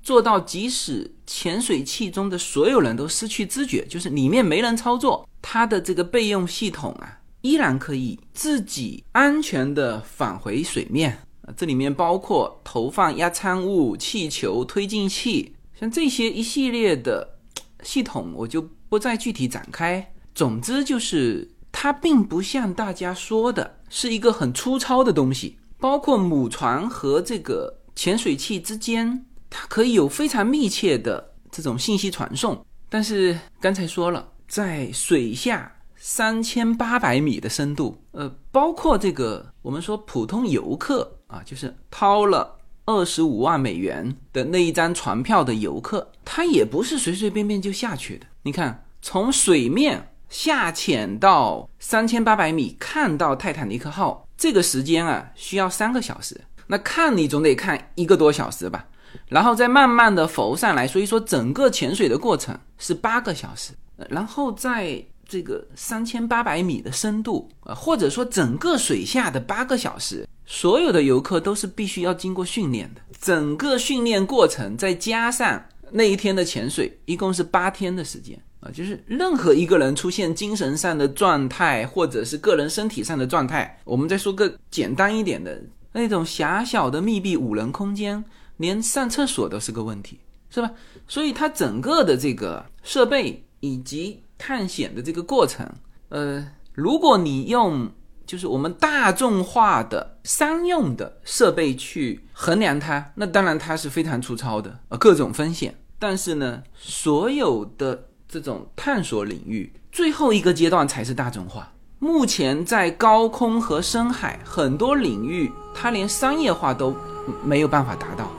[0.00, 11.18] 做到即使潜水器中的所有人都失去知觉，就是里面没人操作，它的这个备用系统啊，依然可以自己安全的返回水面。
[11.56, 17.38] 这里面包括投放压舱物、气球、推进器，像这些一系列的
[17.82, 20.12] 系统，我就不再具体展开。
[20.32, 25.58] 总之就是，它并不像大家说的是一个很粗糙的东西。
[25.78, 32.64] 包括母船和这个潜水器之间，它可以有非常密切的这种信息传送。
[32.88, 35.72] 但是刚才说了，在水下。
[35.98, 48.26] 三千八百米的深度，呃，包括这个我们说普通游客啊，就是掏了二十五万美元的那一张船票的游客，他也不是随随便便就下去的。
[48.42, 56.40] 你看，从水面下潜到三千八百米，看到泰坦尼克号，这个时间啊，需要三个小时。
[56.66, 58.86] 那看你总得看一个多小时吧，
[59.28, 63.72] 然后再慢慢的浮上来，所以说整个潜水的过程是八个小时，
[64.08, 65.04] 然后在。
[65.28, 73.00] 这个三千八百米的深度啊，或者说整个水下的八个小时，所有的游客都是必须要经过训练的。
[73.20, 75.60] 整个训练过程再加上
[75.90, 85.60] 那一天的潜水，一共是八天的时间就是任何一个人出现精神上的状态，或者是个人身体上的状态，我们再说个简单一点的，
[85.92, 88.24] 那种狭小的密闭五人空间，
[88.58, 90.70] 连上厕所都是个问题，是吧？
[91.06, 95.66] 所以它整个的这个设备以及探险的这个过程，
[96.08, 97.90] 呃，如果你用
[98.26, 105.74] 就是我们大众化的商用的设备去衡量它，那当然它是非常粗糙的，呃，各种风险。
[105.98, 111.72] 但是呢，所有的这种探索领域，最后一个阶段才是大众化。
[111.98, 116.94] 目前在高空和深海很多领域，它连商业化都
[117.42, 118.30] 没有办法达到，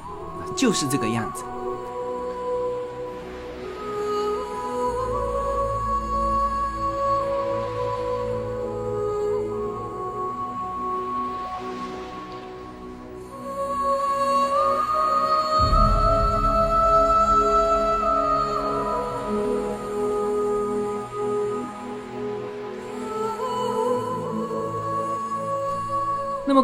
[0.55, 1.43] 就是这个样子。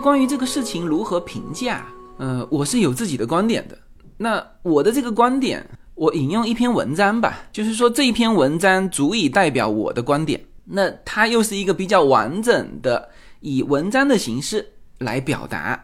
[0.04, 1.88] 关于这个事情如何评价，
[2.18, 3.78] 呃，我是有自己的观点的。
[4.18, 10.44] 那我的这个观点，我引用一篇文章吧，就是说这一篇文章足以代表我的观点。
[10.66, 13.08] 那它又是一个比较完整的，
[13.40, 15.82] 以文章的形式来表达，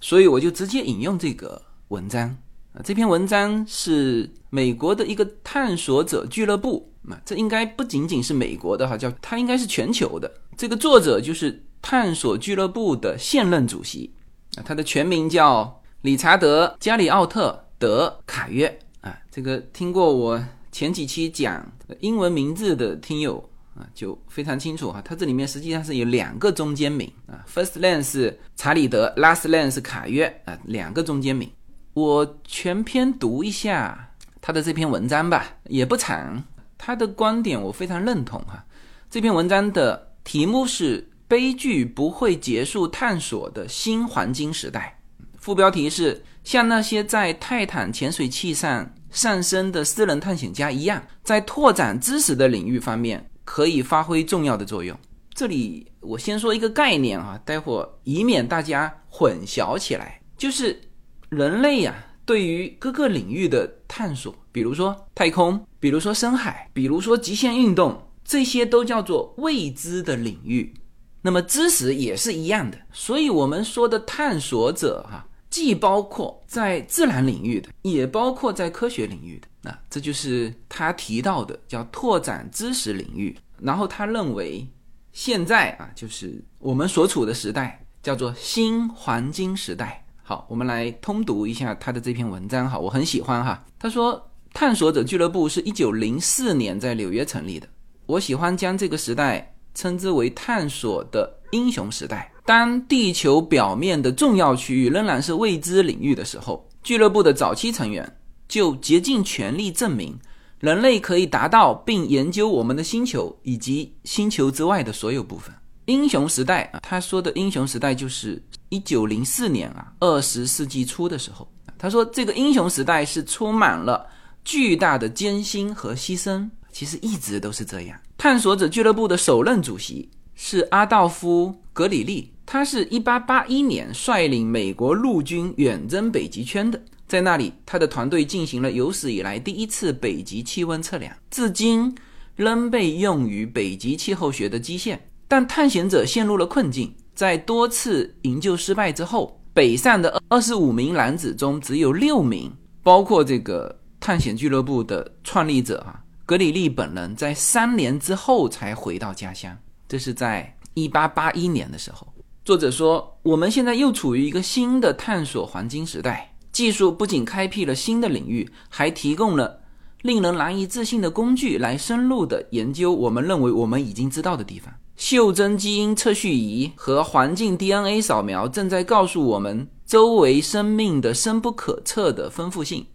[0.00, 2.36] 所以我就直接引用这个文章
[2.72, 2.82] 啊。
[2.82, 10.28] 这篇文章是美国的一个探索者俱乐部嘛，这应该不仅仅是美国的哈，叫它应该是全球的。
[10.56, 11.62] 这个作者就是。
[11.82, 14.12] 探索俱乐部的现任主席
[14.56, 19.18] 啊，他的全名叫理查德·加里奥特·德卡约啊。
[19.30, 21.66] 这个听过我前几期讲
[22.00, 23.42] 英文名字的听友
[23.74, 25.00] 啊，就非常清楚哈。
[25.02, 31.50] 他这里面实际上是有两个中间名啊，First name 是查理德，Last name 是卡约啊，两个中间名。
[31.94, 36.44] 我全篇读一下他的这篇文章吧，也不长。
[36.78, 38.64] 他的观点我非常认同哈。
[39.10, 41.09] 这篇文章的题目是。
[41.30, 45.00] 悲剧不会结束，探索的新黄金时代。
[45.38, 54.98] 副标题是：像那些在泰坦潜水器上上升的私人探险家一样，在拓展知识的领域方面可以发挥重要的作用。
[55.32, 60.80] 这里我先说一个概念啊，待会儿以免大家混淆起来，就是
[61.28, 70.74] 人类呀对于各个领域的探索，比如说太空，比如说深海，比如说极限运动，这些都叫做未知的领域。
[71.22, 79.48] 那么知识也是一样的，所以我们说的探索者哈，既包括在自然领域的，也包括在科学领域的。
[79.62, 83.36] 那这就是他提到的叫拓展知识领域。
[83.60, 84.66] 然后他认为，
[85.12, 90.02] 现在啊，就是我们所处的时代叫做新黄金时代。
[90.22, 93.62] 好，我们来通读一下他的这篇文章哈，我很喜欢哈。
[93.78, 97.68] 他说，探索者俱乐部是一九零四年在纽约成立的。
[98.06, 99.54] 我喜欢将这个时代。
[99.74, 102.32] 称之为探索的英雄时代。
[102.44, 108.16] 当地球表面的重要区域仍然是未知领域的时候，俱乐部的早期成员
[108.48, 110.18] 就竭尽全力证明，
[110.58, 115.54] 人类可以达到并研究我们的星球以及星球之外的所有部分。
[115.86, 121.48] 英雄时代啊，他说的英雄时代就是一九零四年啊，二十世纪初的时候。
[121.78, 124.06] 他说这个英雄时代是充满了
[124.44, 127.98] 巨大的艰辛和牺牲，其实一直都是这样。
[128.20, 136.78] 探索者俱乐部的首任主席是阿道夫·格里利，他是一八八一年率领美国陆军远征北极圈的。
[137.08, 141.94] 在那里，他的团队进行了有史以来第一次北极气温测量，至今
[142.36, 145.00] 仍被用于北极气候学的基线。
[145.26, 152.52] 但探险者陷入了困境，在多次营救失败之后，北上的二十五名男子中只有六名，
[152.82, 159.58] 包括这个探险俱乐部的创立者啊格里利本人，在三年之后才回到家乡。
[159.88, 162.06] 这是在一八八一年的时候。
[162.44, 166.32] 作者说，我们现在又处于一个新的探索黄金时代。
[166.52, 169.58] 技术不仅开辟了新的领域，还提供了
[170.02, 174.72] 令人难以置信的工具来深入的研究我们认为我们已经知道的地方。
[174.94, 182.86] 袖珍基因测序仪和环境 DNA 扫描正在告诉我们周围生命的深不可测的丰富性，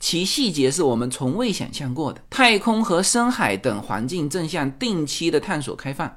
[0.00, 2.20] 其细节是我们从未想象过的。
[2.30, 6.10] 太空和深海等环境正向定期的探索开放，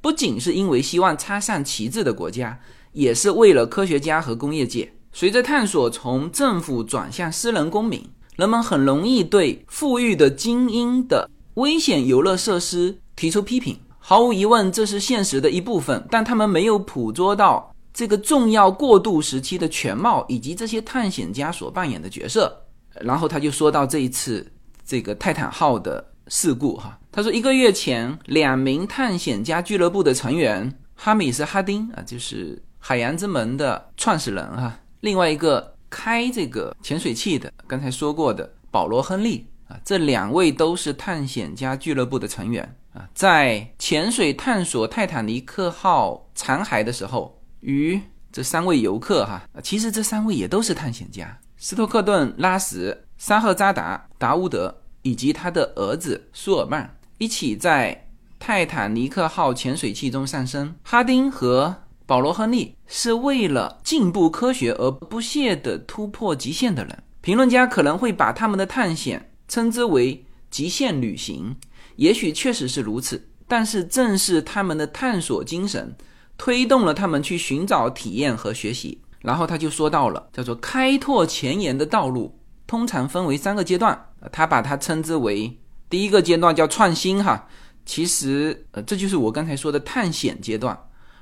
[0.00, 2.58] 不仅是因为希望插上旗帜的国家，
[2.92, 4.92] 也是为了科学家和工业界。
[5.12, 8.04] 随着探索从政府转向私人公民，
[8.36, 13.78] 人们很容易对富裕的精英的危险游乐设施提出批评。
[13.98, 22.59] 毫无疑问，这是现实的一部分，但他们没有捕捉到这个重要过渡时期的全貌以及这些探险家所扮演的角色。
[23.00, 24.46] 然后他就说到这一次
[24.84, 34.78] 这个泰坦号的事故，哈，他说一个月前，两名探险家俱乐部的成员哈米斯·哈丁啊，就是海洋之门的创始人，哈。
[35.00, 47.98] 另外一个开这个潜水器的，刚才说过的保罗·亨利啊，这两位都是探险家俱乐部的成员啊，在潜水探索泰坦尼克号残骸的时候，与
[48.30, 58.08] 这三位游客哈，其实这三位也都是探险家：斯托克顿、拉什、沙赫扎达、达乌德以及他的儿子舒尔曼一起在
[58.38, 60.74] 泰坦尼克号潜水器中上升。
[60.82, 67.02] 哈丁和保罗·亨利是为了进步科学而不懈地突破极限的人。
[67.20, 71.54] 评论家可能会把他们的探险称之为极限旅行，
[71.96, 73.28] 也许确实是如此。
[73.46, 75.94] 但是正是他们的探索精神
[76.38, 79.02] 推动了他们去寻找体验和学习。
[79.20, 84.06] 然后他就说到了，叫做开拓前沿的道路，通常分为三个阶段。
[84.32, 85.58] 他把它称之为
[85.88, 87.48] 第一个阶段叫创新，哈，
[87.86, 90.78] 其实呃这就是我刚才说的探险阶段。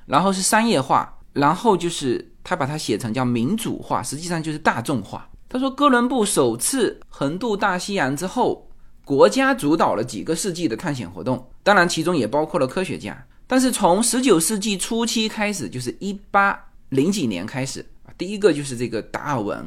[0.06, 5.28] 然后是商业化，然后就是他把它写成叫民主化，实际上就是大众化。
[5.50, 8.68] 他说，哥伦布首次横渡大西洋之后，
[9.04, 13.16] 国家主导了几个世纪的探险活动，当然其中也包括了科学家。
[13.46, 16.58] 但是从十九世纪初期开始，就是一八
[16.90, 19.58] 零几年开始啊，第一个就是这个达尔文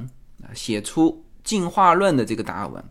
[0.44, 2.84] 啊，写出进化论的这个达尔文，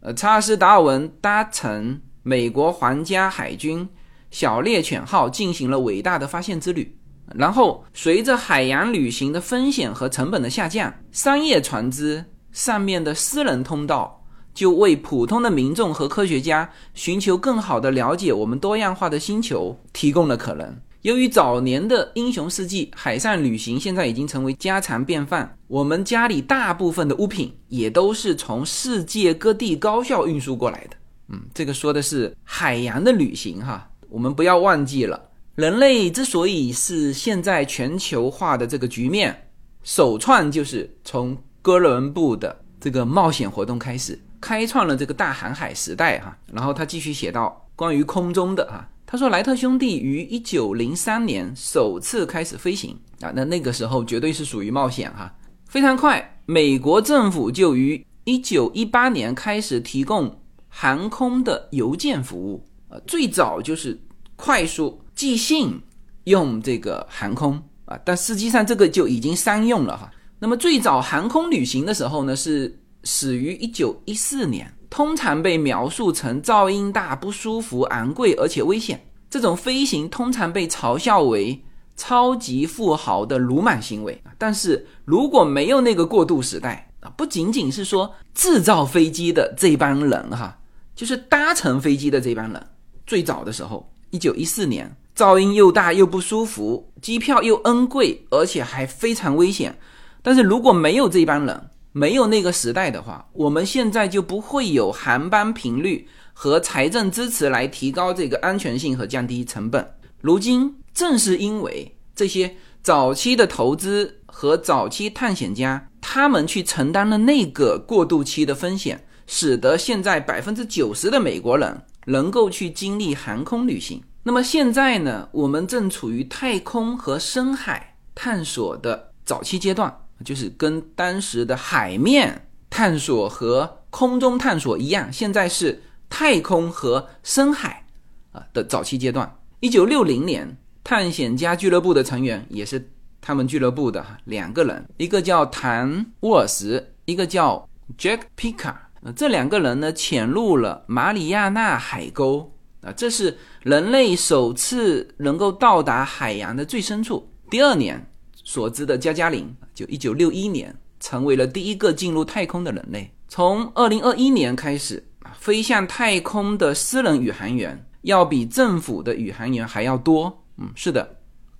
[0.00, 3.88] 呃，查尔斯·达尔文搭乘美国皇家海军
[4.30, 6.94] 小猎犬号进行了伟大的发现之旅。
[7.34, 14.24] 然后，随着海洋旅行的风险和成本的下降，商业船只上面的私人通道
[14.54, 20.74] 就为普通的民众和科学家寻求更好的了解我们多样化的星球提供了可能。
[21.08, 25.56] 由于早年的英雄事迹，海上旅行现在已经成为家常便饭。
[25.66, 30.96] 我们家里大部分的物品也都是从世界各地高效运输过来的。
[31.28, 35.18] 嗯，这个说的是海洋的旅行哈，我们不要忘记了。
[35.54, 39.48] 人类之所以是现在全球化的这个局面，
[39.84, 46.36] 首创就是从哥伦布的这个冒险活动开始，开创了这个大航海时代哈。
[46.52, 55.34] 然后他继续写到关于空中的哈，他说莱特兄弟于一九零三年首次开始飞行啊，那那个时候绝对是属于冒险哈。
[55.64, 60.38] 非常快，美国政府就于一九一八年开始提供
[60.68, 63.98] 航空的邮件服务啊，最早就是
[64.36, 65.00] 快速。
[65.14, 65.80] 寄信
[66.24, 70.08] 用这个航空啊，但实际上这个就已经商用了哈。
[70.38, 79.06] 那么最早航空旅行的时候呢，是始于一九一四年，通常被描述成噪音大、不舒服、昂贵而且危险。
[79.30, 81.62] 这种飞行通常被嘲笑为
[81.96, 84.22] 超级富豪的鲁莽行为。
[84.38, 90.58] 但是如果没有那个过渡时代啊，不仅仅是说制造飞机的这帮人哈，
[90.94, 92.66] 就是搭乘飞机的这帮人，
[93.06, 94.96] 最早的时候，一九一四年。
[95.14, 99.76] 噪音又大又不舒服，机票又 N 贵，而且还非常危险。
[100.22, 109.94] 但是如果没有这帮人，没有那个时代的话，我们现在就不会有航班频率和财政支持来提高这个安全性和降低成本。
[110.20, 115.84] 如今正是因为这些早期的投资和早期探险家。
[116.00, 124.02] 他们去承担了那个过渡期的风险，使得现在百分之九十的美国人能够去经历航空旅行。
[124.22, 129.94] 那么现在呢，我们正处于太空和深海探索的早期阶段，
[130.24, 137.84] 就是跟当时的海面探索和空中探索一样，现在是太空和深海
[138.32, 139.36] 啊的早期阶段。
[139.60, 142.90] 一九六零年，探险家俱乐部的成员也是
[143.20, 148.76] 他们俱乐部的两个人，一个叫谭沃尔什，一个叫 Jack Picard。
[149.14, 152.52] 这两个人呢，潜入了马里亚纳海沟
[152.82, 157.30] 啊，这是人类首次能够到达海洋的最深处。
[157.48, 158.07] 第二年
[158.48, 163.12] 所知的加加林，就一九六一年，成为了第一个进入太空的人类。
[163.28, 165.06] 从二零二一年开始
[165.38, 167.84] 飞向太空的私人宇航员。
[168.02, 171.16] 要比政府的宇航员还要多，嗯，是的。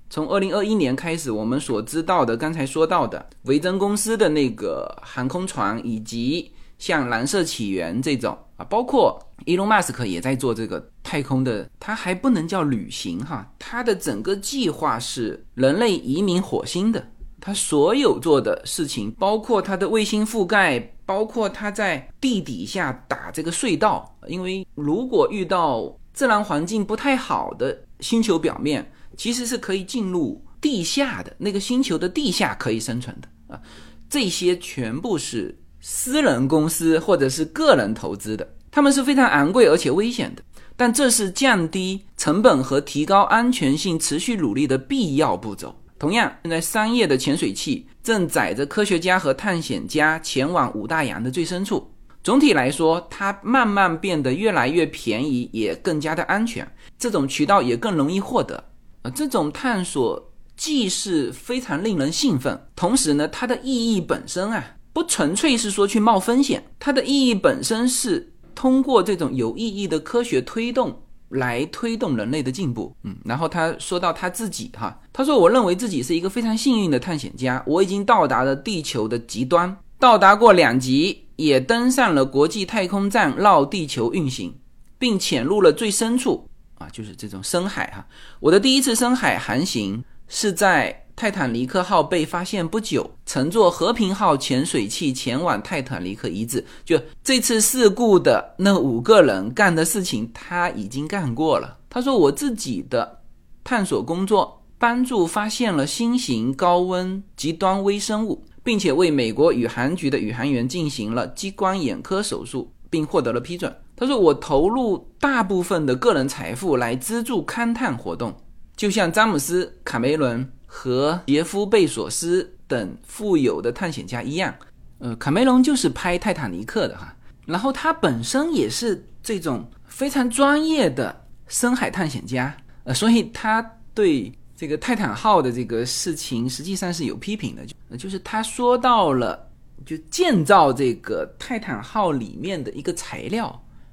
[0.09, 17.11] 从二零二一年开始，我们所知道的，刚才说到的维珍公司的那个航空船，以及像蓝色起源这种啊，包括伊隆马斯克也在做这个太空的，它还不能叫旅行哈，它的整个计划是人类移民火星的。
[17.41, 33.63] 它所有做的事情，包括它的卫星覆盖，包括它在地底下打这个隧道，因为如果遇到自然环境不太好的星球表面，其实是可以进入地下的那个星球的地下可以生存的啊。
[34.11, 35.57] 这些全部是
[35.91, 40.43] 私人公司或者是个人投资的，他们是非常昂贵而且危险的，
[40.77, 45.75] 但这是降低成本和提高安全性持续努力的必要步骤。
[45.99, 51.91] 同样，现在商业的潜水器正载着科学家和探险家前往五大洋的最深处。
[52.23, 56.71] 总体来说，它慢慢变得越来越便宜，也更加的安全。
[56.99, 58.63] 这种渠道也更容易获得。
[59.05, 64.63] 呃，这种探索既是非常令人兴奋，同时呢，它的意义本身啊，
[64.93, 72.95] 不纯粹是说去冒风险，它的意义本身是通过这种有意义的科学推动来推动人类的进步。
[73.05, 84.53] 嗯，然后他说到他自己哈，他说：“我认为自己是一个非常幸运的探险家，我已经到达了地球的极端，到达过两极。”也登上了国际太空站绕地球运行，
[84.99, 86.45] 并潜入了最深处
[86.79, 88.05] 啊，就是这种深海哈。
[88.41, 96.65] 我的第一次深海航行是在泰坦尼克号被发现不久，乘坐和平号潜水器前往泰坦尼克遗址。
[96.85, 101.77] 就这次事故的那五个人干的事情，他已经干过了。
[101.91, 103.19] 他说我自己的
[103.65, 108.45] 探索工作帮助发现了新型高温极端微生物。
[108.65, 113.75] 并且为美国宇航局的宇航员进行了激光眼科手术，并获得了批准。
[113.97, 118.37] 他说：“我投入大部分的个人财富来资助勘探活动，
[118.77, 120.47] 就像詹姆斯·卡梅伦
[120.79, 124.55] 和杰夫·贝索斯等富有的探险家一样。
[124.99, 127.13] 呃，卡梅隆就是拍《泰坦尼克》的哈，
[127.47, 133.61] 然后他本身也是这种非常专业的深海探险家，呃，所以他
[133.93, 139.49] 对。”这个泰坦号的这个事情实际上是有批评的，就就是他说到了，
[139.87, 143.47] 就建造这个泰坦号里面的一个材料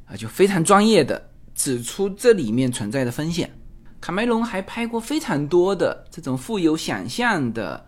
[0.07, 1.23] 啊，就非常专业的
[1.53, 3.47] 指出这里面存在的风险。
[4.01, 7.85] 卡梅隆还拍过非常多的这种富有想象的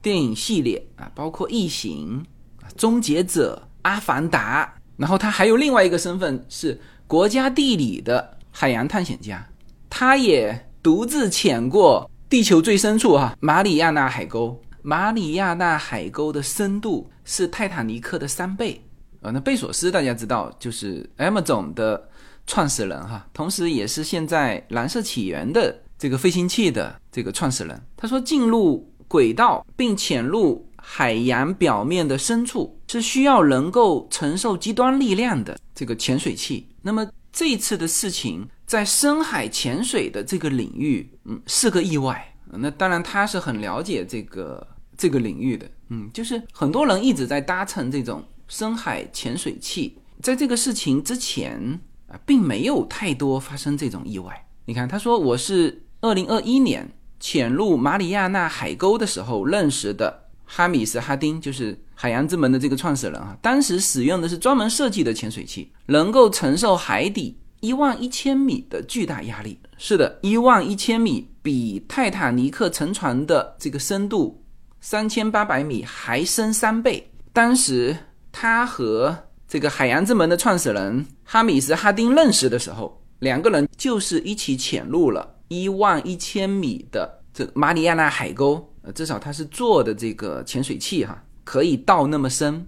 [0.00, 2.24] 电影系列啊，包括《异形》
[2.76, 9.46] 《终结者》《阿凡达》，然后他还有另外一个身份是国家地理的海洋探险家，
[9.90, 12.10] 他也独自潜过。
[12.30, 14.60] 地球最深处，哈，马里亚纳海沟。
[14.82, 18.84] 马里亚纳海沟的深度是泰坦尼克的三倍。
[19.22, 22.06] 啊，那贝索斯大家知道，就是 Amazon 的
[22.48, 27.80] 创始人，哈，同时也是现在蓝色起源的这个飞行器的这个创始人。
[27.96, 36.66] 他说，进入轨道并潜入海洋表面的深处，是需要能够承受极端力量的这个潜水器。
[36.82, 38.48] 那么这次的事情。
[38.68, 42.22] 在深海潜水的这个领域，嗯，是个意外。
[42.52, 45.66] 那当然，他是很了解这个这个领域的。
[45.88, 54.46] 嗯，就是很多人一直在搭乘这种深海潜水器，在这个事情之前啊，并没有太多发生这种意外。
[54.64, 56.90] 你看，他说我是二零二一年
[57.20, 63.36] 潜入马里亚纳海沟的时候认识的哈米斯·哈丁，就是海洋之门的这个创始人啊。
[63.40, 67.38] 当时使用的是专门设计的潜水器，能够承受海底。
[67.60, 74.40] 一万一千米的巨大压力，是的，一万一千米比泰坦尼克沉船的这个深度
[74.80, 77.10] 三千八百米还深三倍。
[77.32, 77.96] 当时
[78.30, 88.62] 他和这个海洋之门的创始人哈米斯·哈丁认识的时候，两个人就是一起潜入了一万一千米的这马里亚纳海沟。
[88.82, 91.24] 呃，至少他是坐的这个潜水器哈。
[91.44, 92.66] 可以到那么深。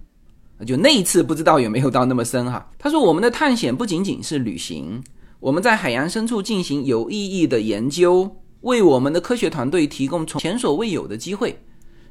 [0.65, 2.67] 就那一次不知道有没有到那么深哈。
[2.79, 5.03] 他说我们的探险不仅仅是旅行，
[5.39, 11.55] 我们在海洋深处进行有意义的研究，为我们的科学团队提供从前所未有的机会。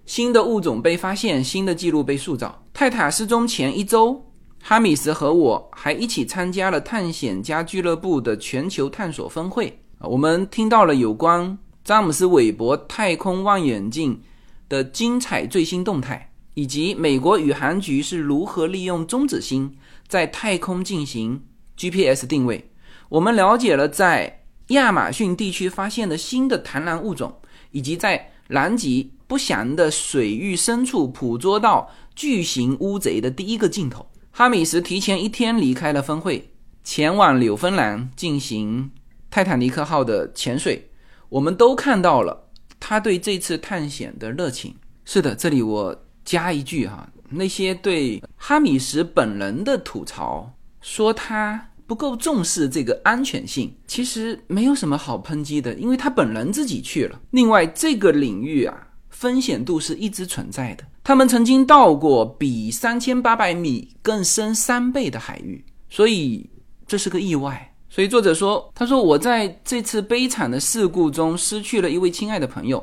[0.06, 2.64] 新的物种被发现，新的记录被塑造。
[2.72, 4.24] 泰塔失踪前一周，
[4.62, 14.22] 哈米斯和我还一起参加了探险家俱乐部的全球探索峰会，我们听到了有关詹姆斯韦伯太空望远镜
[14.68, 16.28] 的精彩最新动态。
[16.54, 19.76] 以及美国宇航局是如何利用中子星
[20.08, 21.44] 在太空进行
[21.76, 22.70] GPS 定位？
[23.08, 27.36] 我们了解了在亚马逊地区发现的新的螳螂物种，
[27.70, 34.09] 以及在南极不详的水域深处捕捉到巨型乌贼的第一个镜头。
[34.30, 36.50] 哈米什提前一天离开了峰会，
[36.82, 38.90] 前往纽芬兰进行
[39.30, 40.90] 泰坦尼克号的潜水。
[41.28, 44.74] 我们都看到了他对这次探险的热情。
[45.04, 46.04] 是的，这里我。
[46.22, 57.18] 加一句哈，那些对哈米什本人的吐槽，说他不够重视这个安全性，其实没有什么好抨击的，因为他本人自己去了。
[57.30, 58.88] 另外，这个领域啊，
[59.20, 60.84] 风险度是一直存在的。
[61.04, 66.48] 他们曾经到过比三千八百米更深三倍的海域，所以
[66.86, 67.70] 这是个意外。
[67.90, 72.82] 所以作者说，他说我在这次悲惨的事故中失去了一位亲爱的朋友。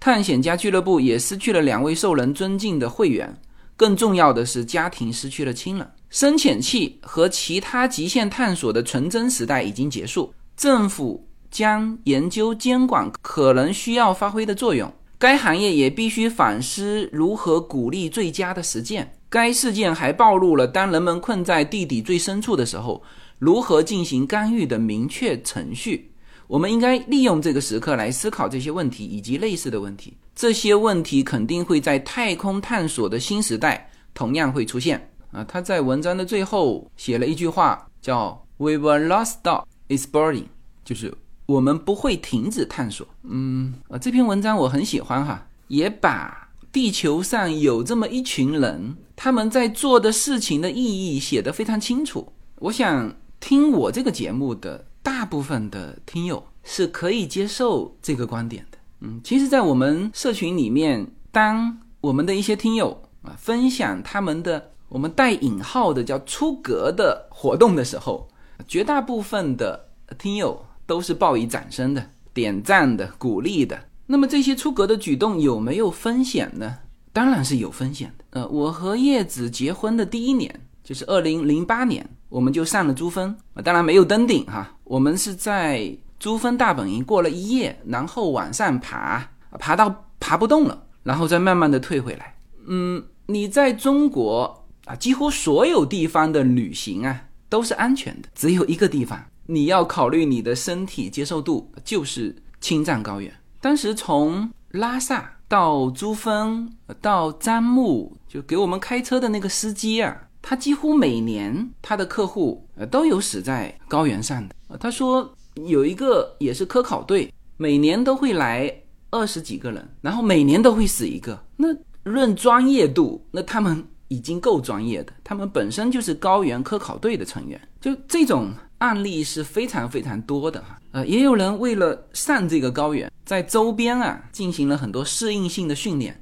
[0.00, 3.38] 探险家俱乐部也失去了两位受人尊敬的会员，
[3.76, 5.88] 更重要的是，家庭失去了亲人。
[6.10, 14.92] 深潜器和其他极限探索的纯真时代已经结束，政府将研究监管可能需要发挥的作用。
[15.18, 19.12] 该行业也必须反思如何鼓励最佳的实践。
[19.28, 23.02] 该事件还暴露了当人们困在地底最深处的时候，
[23.38, 26.12] 如何进行干预的明确程序。
[26.46, 30.16] 我们应该利用这个时刻来思考这些问题以及类似的问题。
[30.34, 35.42] 这些问题肯定会在太空探索的新时代同样会出现啊！
[35.44, 40.44] 他在文章的最后写了一句话，叫 “We will not stop exploring”，
[40.84, 41.12] 就是
[41.46, 43.06] 我们不会停止探索。
[43.22, 52.32] 嗯啊，这篇文章我很喜欢哈，也把地球上有这么一群人，他们在做的事情的意义写得非常清楚。
[52.56, 54.84] 我想听我这个节目的。
[55.06, 58.78] 大部分的听友是可以接受这个观点的。
[59.02, 68.26] 嗯，其实，在我们社群里面，当我们的一些听友啊分享他们的我们带引号的叫出格的活动的时候，
[68.66, 73.78] 绝大部分的听友都是报以掌声的、点赞的、鼓励的。
[74.06, 76.78] 那么，这些出格的举动有没有风险呢？
[77.12, 78.24] 当然是有风险的。
[78.30, 80.60] 呃，我和叶子结婚的第一年。
[80.84, 84.72] 就是二零零八年，我们就上了珠峰，当然没有登顶哈。
[84.84, 89.28] 我们是在珠峰大本营过了一夜，然后往上爬，
[89.58, 92.36] 爬到爬不动了，然后再慢慢的退回来。
[92.68, 103.32] 嗯，你在中国啊，几乎所有地方的旅行啊都是安全的，只有一个地方你要考虑你的身体接受度，就是青藏高原。
[103.60, 106.70] 当时从拉萨到珠峰
[107.00, 110.22] 到樟木，就给我们开车的那个司机啊。
[110.42, 114.54] 他几乎每年他的客户呃都有死在高原上的。
[114.78, 115.34] 他说
[115.66, 118.72] 有一个也是科考队，每年都会来
[119.10, 121.42] 二十几个人，然后每年都会死一个。
[121.56, 121.68] 那
[122.04, 127.60] 论专业度，那他们已经够专业的，他们本身就是高原科考队的成员。
[127.80, 130.80] 就这种案例是非常非常多的哈。
[130.92, 136.20] 呃，也有人为了上这个高原，在周边啊进行了很多适应性的训练，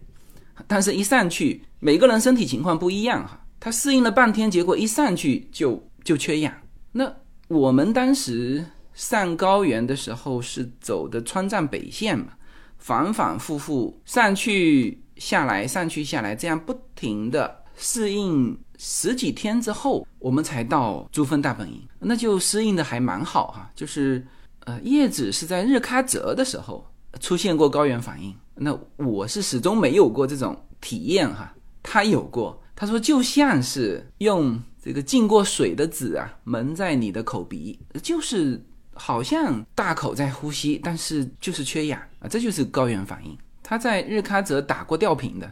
[0.66, 3.40] 但是一上去，每个人身体情况不一样哈。
[3.60, 6.52] 他适应了半天，结果一上去就就缺氧。
[6.92, 7.10] 那
[7.48, 12.34] 我们当时上高原的时候是走的川藏北线嘛，
[12.78, 23.70] 反反复复上去下来，上去下来，这样不停的适应十几天之后，我们才到珠峰大本营，那就适应的还蛮好哈。
[23.74, 24.24] 就是
[24.60, 26.86] 呃，叶子是在日喀则的时候
[27.20, 32.60] 出现过高原反应，那我是始终没有过这种体验哈，他有过。
[32.76, 38.60] 他说，就像是用这个浸过水的纸啊，蒙在你的口鼻，就是
[38.94, 43.38] 好像大口在呼吸，但是就是缺氧啊，这就是高原反应。
[43.62, 45.50] 他在日喀则打过吊瓶的，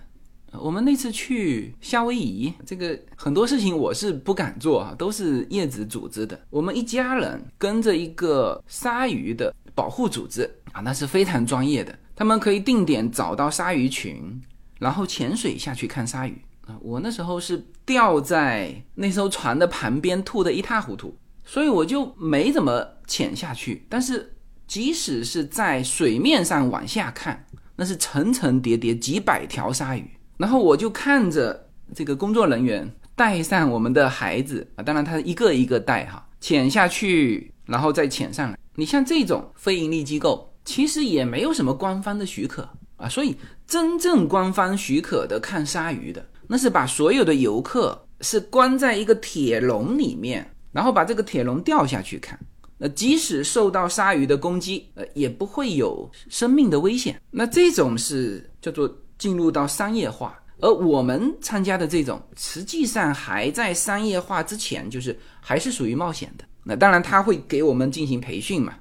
[0.59, 6.39] 我们那次去夏威夷，这个很多事情我是不敢做啊，都是叶子组织的。
[6.51, 14.41] 我们一家人跟着一个鲨鱼的保护组织啊，那是非常专业的，他们可以定点找到鲨鱼群，
[14.79, 16.37] 然后潜水下去看鲨鱼。
[16.67, 23.85] 啊，我那时候是掉在那艘船的旁边，吐得一塌糊涂，所以我就没怎么潜下去。
[23.89, 24.33] 但是，
[24.69, 27.45] 即使是在水面上往下看，
[27.75, 30.09] 那是层层叠叠几百条鲨鱼，
[30.43, 38.59] 然后我就看着这个工作人员带上我们的孩子啊，当然他一个一个带哈，潜下去，然后再潜上来。
[38.75, 43.37] 你像这种非盈利机构，其实也没有什么官方的许可啊，所以
[43.69, 52.37] 真正官方许可的看鲨鱼的，那是把所有的游客是关在一个铁笼里面，然后把这个铁笼掉下去看。
[52.79, 57.21] 那即使受到鲨鱼的攻击，呃，也不会有生命的危险。
[57.31, 58.93] 那这种是叫做
[59.23, 66.45] 进入到商业化，而我们参加的这种，实际上还在商业化之前，就是还是属于冒险的。
[66.65, 68.75] 那当然他会给我们进行培训嘛。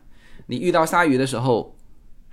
[0.48, 1.78] 你遇到鲨鱼的时候，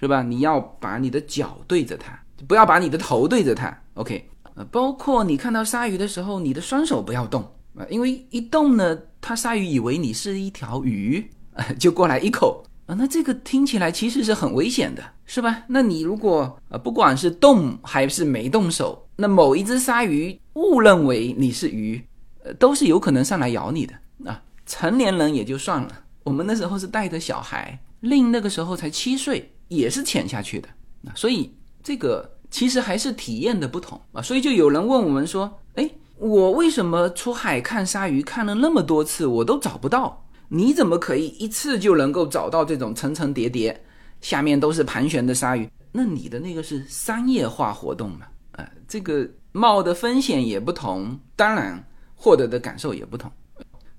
[0.00, 0.22] 是吧？
[0.22, 3.78] 你要把你的脚对着它，不要把你的头对着它。
[3.92, 7.42] OK，呃，包括你看到鲨鱼的时候，你的双手不要动
[7.76, 11.30] 啊，因为一动呢，它鲨鱼以为你是一条鱼。
[11.78, 15.64] 就过来一口啊，那这个听起来其实是很危险的，是吧？
[15.68, 22.02] 那你如果呃不管是动还是没动手，那某一只鲨鱼误认为你是鱼，
[22.42, 24.42] 呃，都是有可能上来咬你的啊。
[24.64, 25.90] 成年人也就算了，
[26.24, 30.68] 我们那时候是带着小孩，令那个时候才七岁，也是潜下去的
[31.04, 31.12] 啊。
[31.14, 34.22] 所以这个其实还是体验的不同啊。
[34.22, 40.24] 所以就有人问我们说，哎，我为什么出海看鲨鱼看了那么多次，我都找不到？
[40.48, 43.78] 你怎么可以一次就能够找到这种层层叠叠，
[44.20, 45.68] 下面都是盘旋的鲨鱼？
[45.92, 48.26] 那你的那个是商业化活动嘛？
[48.52, 51.82] 呃，这个冒的风险也不同，当然
[52.14, 53.30] 获得的感受也不同。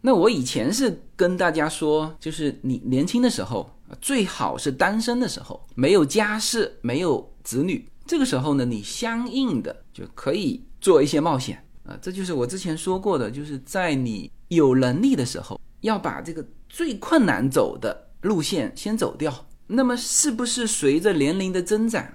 [0.02, 3.70] 那我以前是跟大家说，就是你年轻的时候
[4.02, 11.98] 最好是单身的时候，没有家室，没有子女，这个时候呢，你相应的就可以做一些冒险啊。
[12.02, 15.60] 这就是我之前说过的，就是在你有能力的时候。
[15.82, 22.06] 要把这个最困难走的路线先走掉，那么是不是随着年龄的增长，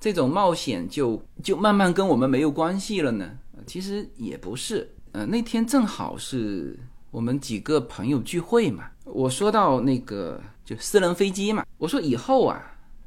[0.00, 3.38] 这种冒险就就慢慢跟我们没有关系了呢？
[3.66, 4.90] 其实也不是。
[5.12, 6.78] 呃，那天正好是
[7.10, 12.60] 我们几个朋友聚会嘛，我说到那个就私人飞机嘛，我说以后啊，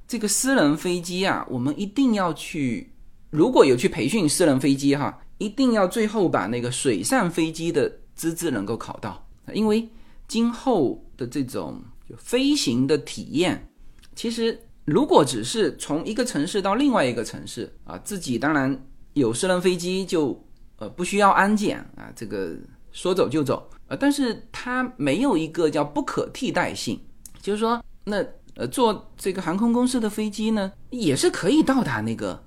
[0.07, 2.93] 这个私人飞机啊，我们一定要去，
[3.29, 9.26] 如果有去培训私人飞机哈，一定要最后把那个水上飞机的资质能够考到。
[9.53, 9.87] 因为
[10.27, 13.69] 今后的这种就飞行的体验，
[14.15, 20.37] 其实如果只是从一个城市到另外一个城市啊，自己当然有私人飞机就
[20.77, 22.55] 呃不需要安检啊，这个
[22.91, 26.99] 说走就走啊，但是它没有一个叫不可替代性，
[27.41, 28.25] 就是说那
[28.55, 32.43] 呃坐这个航空公司的飞机呢，也是可以到达那个。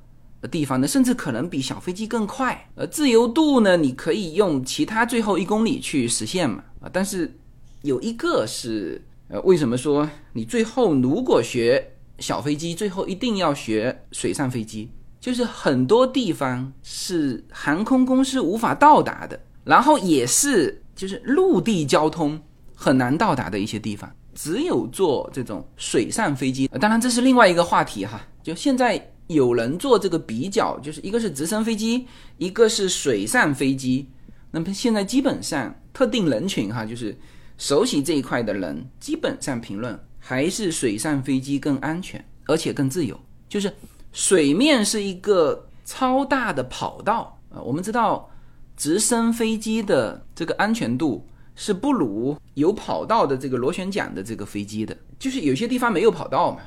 [0.49, 2.69] 地方呢，甚至可能比小飞机更快。
[2.75, 6.65] 呃，自由度呢，你可以用其他最后一公里去实现嘛。
[6.81, 7.37] 啊，但是
[7.83, 14.91] 有一个是，呃，为什么说你最后如果学小飞机，最后一定要学水上飞机？
[15.21, 22.41] 就是很多地方是航空公司无法到达的，然后也是就是陆地交通
[22.75, 26.67] 很难到达的一些地方，只有坐这种水上飞机。
[26.81, 28.27] 当然，这是另外一个话题哈。
[28.43, 29.13] 就现在。
[29.33, 32.05] 有人做这个比较，就是一个是直升飞机，
[32.37, 34.09] 一个是水上飞机。
[34.51, 37.17] 那么现在基本上特定人群哈，就是
[37.57, 43.19] 熟悉这一块的人，基本上评论还是水上飞机更安全，而且更自由。
[43.49, 43.73] 就是
[44.11, 48.29] 水面是一个超大的跑道啊，我们知道
[48.77, 51.25] 直升飞机的这个安全度
[51.55, 56.63] 是不如有跑道的这个螺旋桨的这个飞机的，就是有些地方没有跑道嘛。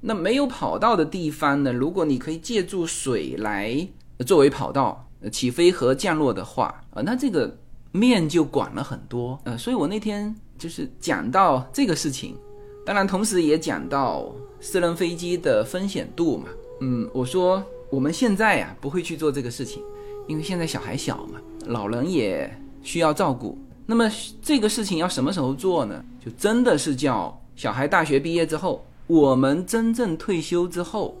[0.00, 1.72] 那没有跑道的地方呢？
[1.72, 3.88] 如果你可以借助水来
[4.24, 7.58] 作为跑道起飞和降落的话，啊，那这个
[7.90, 9.38] 面就广了很多。
[9.44, 12.36] 呃，所以我那天就是讲到这个事情，
[12.84, 14.30] 当然同时也讲到
[14.60, 16.48] 私人飞机的风险度嘛。
[16.82, 19.82] 嗯，我说我们现在呀不会去做这个事情，
[20.28, 22.48] 因为现在小孩小嘛，老人也
[22.82, 23.58] 需要照顾。
[23.86, 24.08] 那么
[24.42, 26.04] 这个事情要什么时候做呢？
[26.24, 28.84] 就真的是叫小孩大学毕业之后。
[29.06, 31.16] 我们真正退休之后，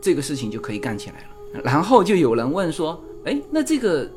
[0.00, 1.62] 这个事情就可以干起来了。
[1.64, 4.08] 然后就有人问说：“哎，那这个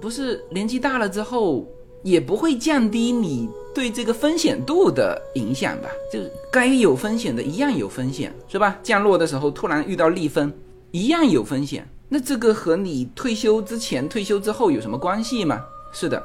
[0.00, 1.66] 不是年纪大了之后
[2.02, 5.88] 也不会降低你对这个风险度的影响吧？
[6.12, 8.78] 就是该有风险的一样有风险，是吧？
[8.82, 10.52] 降落的时候突然遇到逆风，
[10.90, 11.88] 一样有风险。
[12.08, 15.64] 那这个和你退休之前、退休之后有什么关系吗？
[15.92, 16.22] 是的，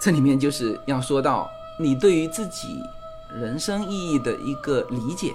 [0.00, 1.48] 这里面就是要说到
[1.78, 2.66] 你对于自己
[3.40, 5.32] 人生意义的一个理解。”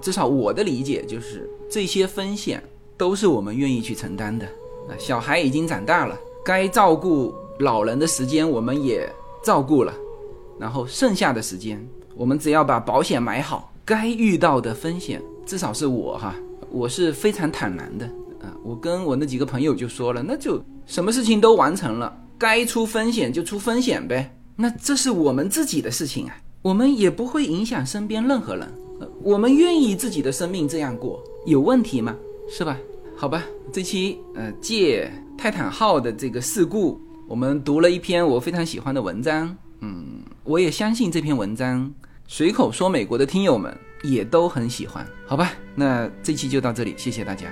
[0.00, 2.62] 至少我的理解就是，这些风险
[2.96, 4.46] 都是我们愿意去承担的。
[4.46, 9.10] 啊小孩已经长大了，该照顾老人的时间我们也
[9.42, 9.92] 照顾了，
[10.60, 11.84] 然后剩下的时间，
[12.14, 16.34] 我们只要把保险买好，该遇到的风险，至少是我哈，
[16.70, 18.06] 我是非常坦然的
[18.40, 18.54] 啊。
[18.62, 24.32] 我跟我那几个朋友就说了，那就什么事情都完成了，该出风险就出风险呗。
[24.54, 28.72] 那这是我们自己的事情啊，我们也不会影响身边任何人。
[29.22, 32.16] 我们愿意自己的生命这样过，有问题吗？
[32.48, 32.78] 是吧？
[33.16, 39.56] 好吧，这期呃借泰坦号的这个事故，我们读了一篇我非常喜欢的文章。
[39.80, 41.92] 嗯，我也相信这篇文章
[42.26, 45.06] 随口说美国的听友们也都很喜欢。
[45.26, 47.46] 好吧，那这期就到这里，谢谢大家。